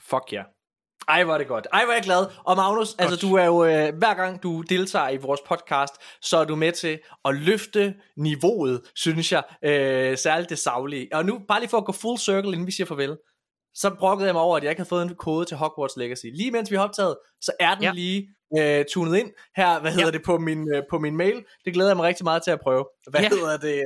[0.01, 0.37] Fuck ja.
[0.37, 0.47] Yeah.
[1.09, 1.67] Ej, hvor er det godt.
[1.73, 2.27] Ej, hvor er jeg glad.
[2.45, 3.01] Og Magnus, godt.
[3.01, 6.57] altså du er jo, øh, hver gang du deltager i vores podcast, så er du
[6.57, 11.09] med til at løfte niveauet, synes jeg, øh, særligt det savlige.
[11.13, 13.17] Og nu, bare lige for at gå full circle, inden vi siger farvel,
[13.75, 16.27] så brokkede jeg mig over, at jeg ikke havde fået en kode til Hogwarts Legacy.
[16.33, 17.93] Lige mens vi har optaget, så er den ja.
[17.93, 18.29] Lige
[18.59, 20.11] øh, tunet ind her, hvad hedder ja.
[20.11, 21.45] det, på min, øh, på min mail.
[21.65, 22.85] Det glæder jeg mig rigtig meget til at prøve.
[23.11, 23.29] Hvad ja.
[23.29, 23.83] Hedder det?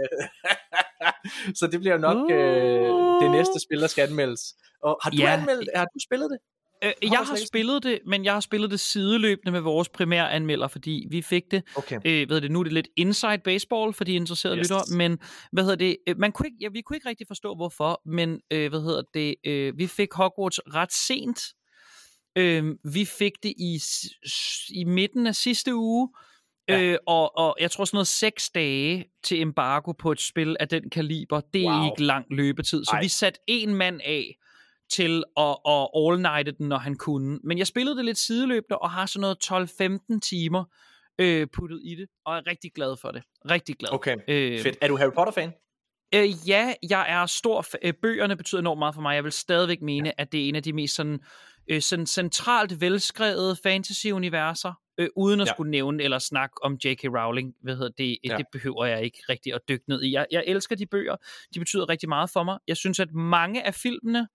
[1.58, 2.88] så det bliver nok øh,
[3.22, 4.40] det næste spil, der skal anmeldes.
[4.82, 5.32] Og har du Ja.
[5.32, 6.38] anmeldt, har du spillet det?
[6.84, 10.68] Øh, jeg har spillet det, men jeg har spillet det sideløbende med vores primære anmelder,
[10.68, 12.00] fordi vi fik det, Okay.
[12.06, 14.66] øh, ved det, nu er det lidt inside baseball for de interesserede Yes.
[14.66, 14.70] yes.
[14.70, 15.18] lyttere, men
[15.52, 18.40] hvad hedder det, øh, man kunne ikke, ja, vi kunne ikke rigtig forstå hvorfor, men
[18.50, 21.40] øh, hvad hedder det, øh, vi fik Hogwarts ret sent.
[22.36, 23.80] Øh, vi fik det i,
[24.70, 26.08] i midten af sidste uge,
[26.68, 26.80] Ja.
[26.82, 30.68] Øh, og, og jeg tror sådan noget seks dage til embargo på et spil af
[30.68, 31.84] den kaliber, det er Wow.
[31.90, 32.84] ikke lang løbetid.
[32.84, 33.00] Så Ej.
[33.02, 34.36] vi satte en mand af
[34.92, 37.38] til at, at all-nighte den, når han kunne.
[37.44, 40.64] Men jeg spillede det lidt sideløbende, og har sådan noget 12-15 timer
[41.18, 43.22] øh, puttet i det, og er rigtig glad for det.
[43.50, 43.92] Rigtig glad.
[43.92, 44.76] Okay, Øh, fedt.
[44.80, 45.52] Er du Harry Potter-fan?
[46.14, 47.62] Øh, ja, jeg er stor...
[47.62, 49.14] F- øh, bøgerne betyder enormt meget for mig.
[49.14, 50.12] Jeg vil stadigvæk mene, ja.
[50.22, 51.20] at det er en af de mest sådan,
[51.68, 55.52] øh, sådan centralt velskrevede fantasy-universer, øh, uden at Ja.
[55.52, 57.04] skulle nævne eller snakke om J.K.
[57.04, 57.54] Rowling.
[57.62, 58.18] Hvad hedder det?
[58.24, 58.36] Ja.
[58.36, 60.12] Det behøver jeg ikke rigtig at dykke ned i.
[60.12, 61.16] Jeg, jeg elsker de bøger.
[61.54, 62.58] De betyder rigtig meget for mig.
[62.68, 64.28] Jeg synes, at mange af filmene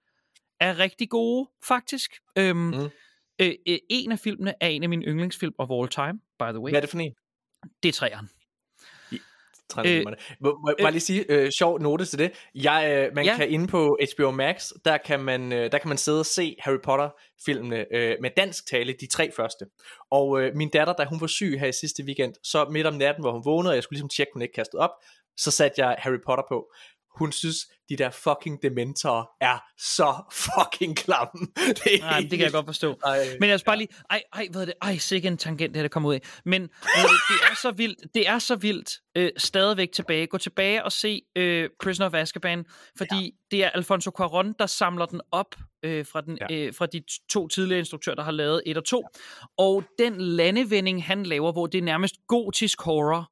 [0.59, 2.11] er rigtig gode, faktisk.
[2.37, 2.89] Øhm, Mm.
[3.41, 6.59] øh, øh, en af filmene er en af mine yndlingsfilm of all time, by the
[6.59, 6.71] way.
[6.71, 7.13] Hvad er det for en?
[7.83, 8.29] Det er træeren.
[9.69, 10.17] Transformerne.
[10.29, 12.31] Øh, må, jeg bare lige sige, øh, sjov note til det.
[12.55, 13.35] Jeg, øh, man ja.
[13.35, 16.55] kan inde på HBO Max, der kan man, øh, der kan man sidde og se
[16.59, 19.65] Harry Potter-filmene øh, med dansk tale, de tre første.
[20.11, 22.93] Og øh, min datter, da hun var syg her i sidste weekend, så midt om
[22.93, 24.91] natten, hvor hun vågnede, og jeg skulle ligesom tjekke, hun ikke kastede op,
[25.37, 26.71] så satte jeg Harry Potter på.
[27.17, 27.57] Hun synes,
[27.89, 31.47] de der fucking dementorer er så fucking klamme.
[31.83, 32.97] Det, er Nej, det kan jeg godt forstå.
[33.05, 34.73] Ej, Men jeg skal bare lige, ej, ej, hvad er det?
[34.81, 36.21] Ej, sikke en tangent, det her, der kommer ud af.
[36.45, 36.67] Men du,
[37.29, 40.27] det er så vildt, det er så vildt øh, stadigvæk tilbage.
[40.27, 42.65] Gå tilbage og se øh, Prisoner of Azkaban,
[42.97, 43.29] fordi ja.
[43.57, 46.55] det er Alfonso Cuarón, der samler den op øh, fra, den, Ja.
[46.55, 47.01] øh, fra de
[47.31, 49.03] to tidligere instruktører, der har lavet et og to.
[49.57, 53.31] Og den landevending, han laver, hvor det er nærmest gotisk horror,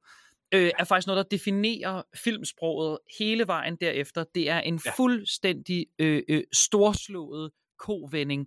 [0.54, 4.24] øh, er faktisk noget, der definerer filmsproget hele vejen derefter.
[4.34, 4.92] Det er en Ja.
[4.96, 8.46] fuldstændig øh, øh, storslået kovending,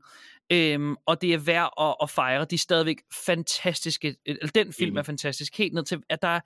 [0.51, 2.45] øhm, og det er værd at, at fejre.
[2.45, 4.15] De er stadigvæk fantastiske.
[4.25, 5.57] Eller den film er fantastisk.
[5.57, 6.39] Helt ned til, at der er,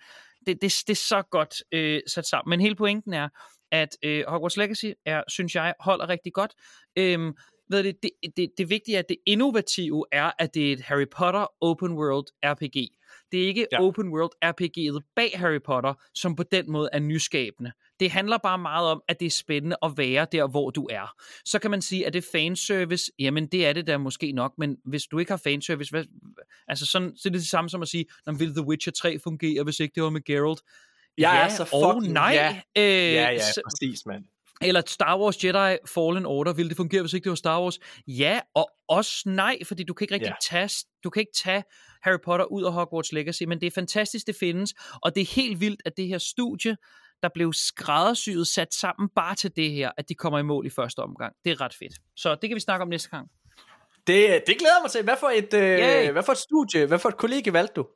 [0.46, 2.50] det, det, det er så godt øh, sat sammen.
[2.50, 3.30] Men hele pointen er,
[3.72, 6.54] at øh, Hogwarts Legacy er, synes jeg, holder rigtig godt.
[6.96, 7.34] Øhm,
[7.70, 10.82] ved det, det, det, det vigtige er, at det innovative er, at det er et
[10.82, 12.90] Harry Potter open world RPG.
[13.34, 13.82] Det er ikke ja.
[13.84, 17.72] Open world RPG'et bag Harry Potter, som på den måde er nyskabende.
[18.00, 21.16] Det handler bare meget om, at det er spændende at være der, hvor du er.
[21.46, 23.12] Så kan man sige, at det er fanservice.
[23.20, 26.04] Jamen, det er det da måske nok, men hvis du ikke har fanservice, hvad,
[26.68, 29.20] altså sådan, så er det det samme som at sige, "Nå, vil The Witcher 3
[29.20, 30.62] fungere, hvis ikke det var med Geralt?
[31.18, 32.32] Jeg ja er så og fucking- nej.
[32.34, 32.62] ja.
[32.78, 34.24] Øh, Ja, ja, præcis, mand.
[34.62, 37.80] eller Star Wars Jedi Fallen Order, ville det fungere, hvis ikke det var Star Wars?
[38.08, 40.58] Ja, og også nej, fordi du kan ikke rigtig Ja.
[40.58, 41.64] tage, du kan ikke tage
[42.04, 45.36] Harry Potter ud af Hogwarts Legacy, men det er fantastisk, det findes, og det er
[45.36, 46.78] helt vildt, at det her studie,
[47.24, 50.70] der blev skræddersyet sat sammen bare til det her, at de kommer i mål i
[50.70, 51.34] første omgang.
[51.44, 51.94] Det er ret fedt.
[52.16, 53.28] Så det kan vi snakke om næste gang.
[54.08, 55.04] Det, det glæder mig til.
[55.04, 57.88] Hvad for et, øh, hvad for et studie, hvad for et kollega valgte du?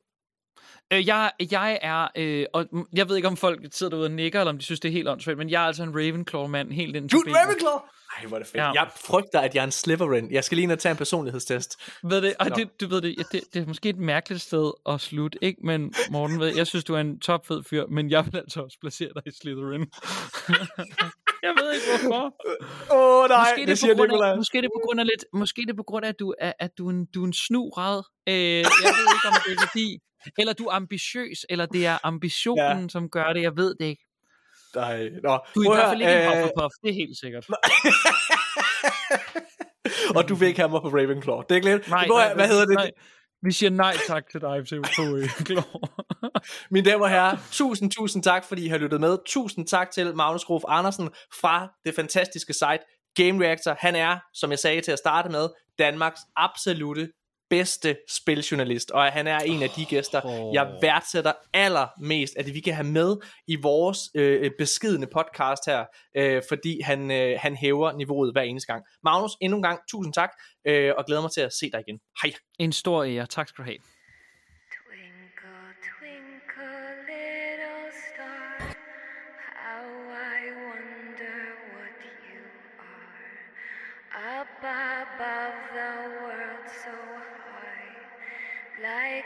[0.94, 4.40] Øh, jeg, jeg er, øh, og jeg ved ikke, om folk sidder derude og nikker,
[4.40, 6.96] eller om de synes, det er helt åndssvagt, men jeg er altså en Ravenclaw-mand helt
[6.96, 7.36] ind til Du er.
[7.36, 7.80] Ravenclaw!
[8.18, 8.58] Ej, hvor er det fedt.
[8.58, 8.72] Ja.
[8.72, 10.32] Jeg frygter, at jeg er en Slytherin.
[10.32, 11.76] Jeg skal lige ind og tage en personlighedstest.
[12.04, 14.72] Ved det, og det, du ved det, ja, det, det er måske et mærkeligt sted
[14.90, 15.60] at slutte, ikke?
[15.64, 18.78] Men Morten, ved, jeg synes, du er en topfed fyr, men jeg vil altså også
[18.82, 19.86] placere dig i Slytherin.
[21.46, 22.24] jeg ved ikke hvorfor.
[22.92, 24.32] Åh oh, nej, Måske det, det, siger er på grund Nikolaj.
[24.32, 26.54] af, måske det på grund af lidt, måske det på grund af, at du er,
[26.60, 28.04] at du er en, du er en snugrad.
[28.30, 28.36] Øh,
[28.86, 30.00] jeg ved ikke, om det er fordi,
[30.38, 32.88] eller du er ambitiøs, eller det er ambitionen, ja.
[32.90, 34.04] som gør det, jeg ved det ikke.
[34.76, 35.40] Nej, nå.
[35.56, 37.46] Du er i hvert fald ikke en øh, Hufflepuff, det er helt sikkert.
[40.18, 41.42] Og du vil ikke have mig på Ravenclaw.
[41.50, 41.90] Det er glædeligt.
[41.90, 42.76] Nej, nej, hvad hedder det?
[42.76, 42.92] Nej.
[43.42, 46.04] Vi siger nej tak til dig til øh, Glor.
[46.74, 49.18] Mine damer og herrer, tusind, tusind tak, fordi I har lyttet med.
[49.26, 51.10] Tusind tak til Magnus Grof Andersen
[51.42, 52.80] fra det fantastiske site
[53.16, 53.76] Game Reactor.
[53.80, 57.10] Han er, som jeg sagde til at starte med, Danmarks absolute
[57.50, 60.54] bedste spiljournalist, og han er en af de gæster, Åh.
[60.54, 63.18] jeg værdsætter allermest, at vi kan have med
[63.48, 65.86] i vores øh, beskidende podcast her,
[66.18, 68.84] øh, fordi han, øh, han hæver niveauet hver eneste gang.
[69.04, 70.30] Magnus, endnu en gang, tusind tak,
[70.68, 72.00] øh, og glæder mig til at se dig igen.
[72.22, 72.34] Hej.
[72.60, 73.26] En stor ære.
[73.26, 73.97] Tak skal du have.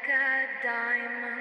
[0.07, 1.40] Like a diamond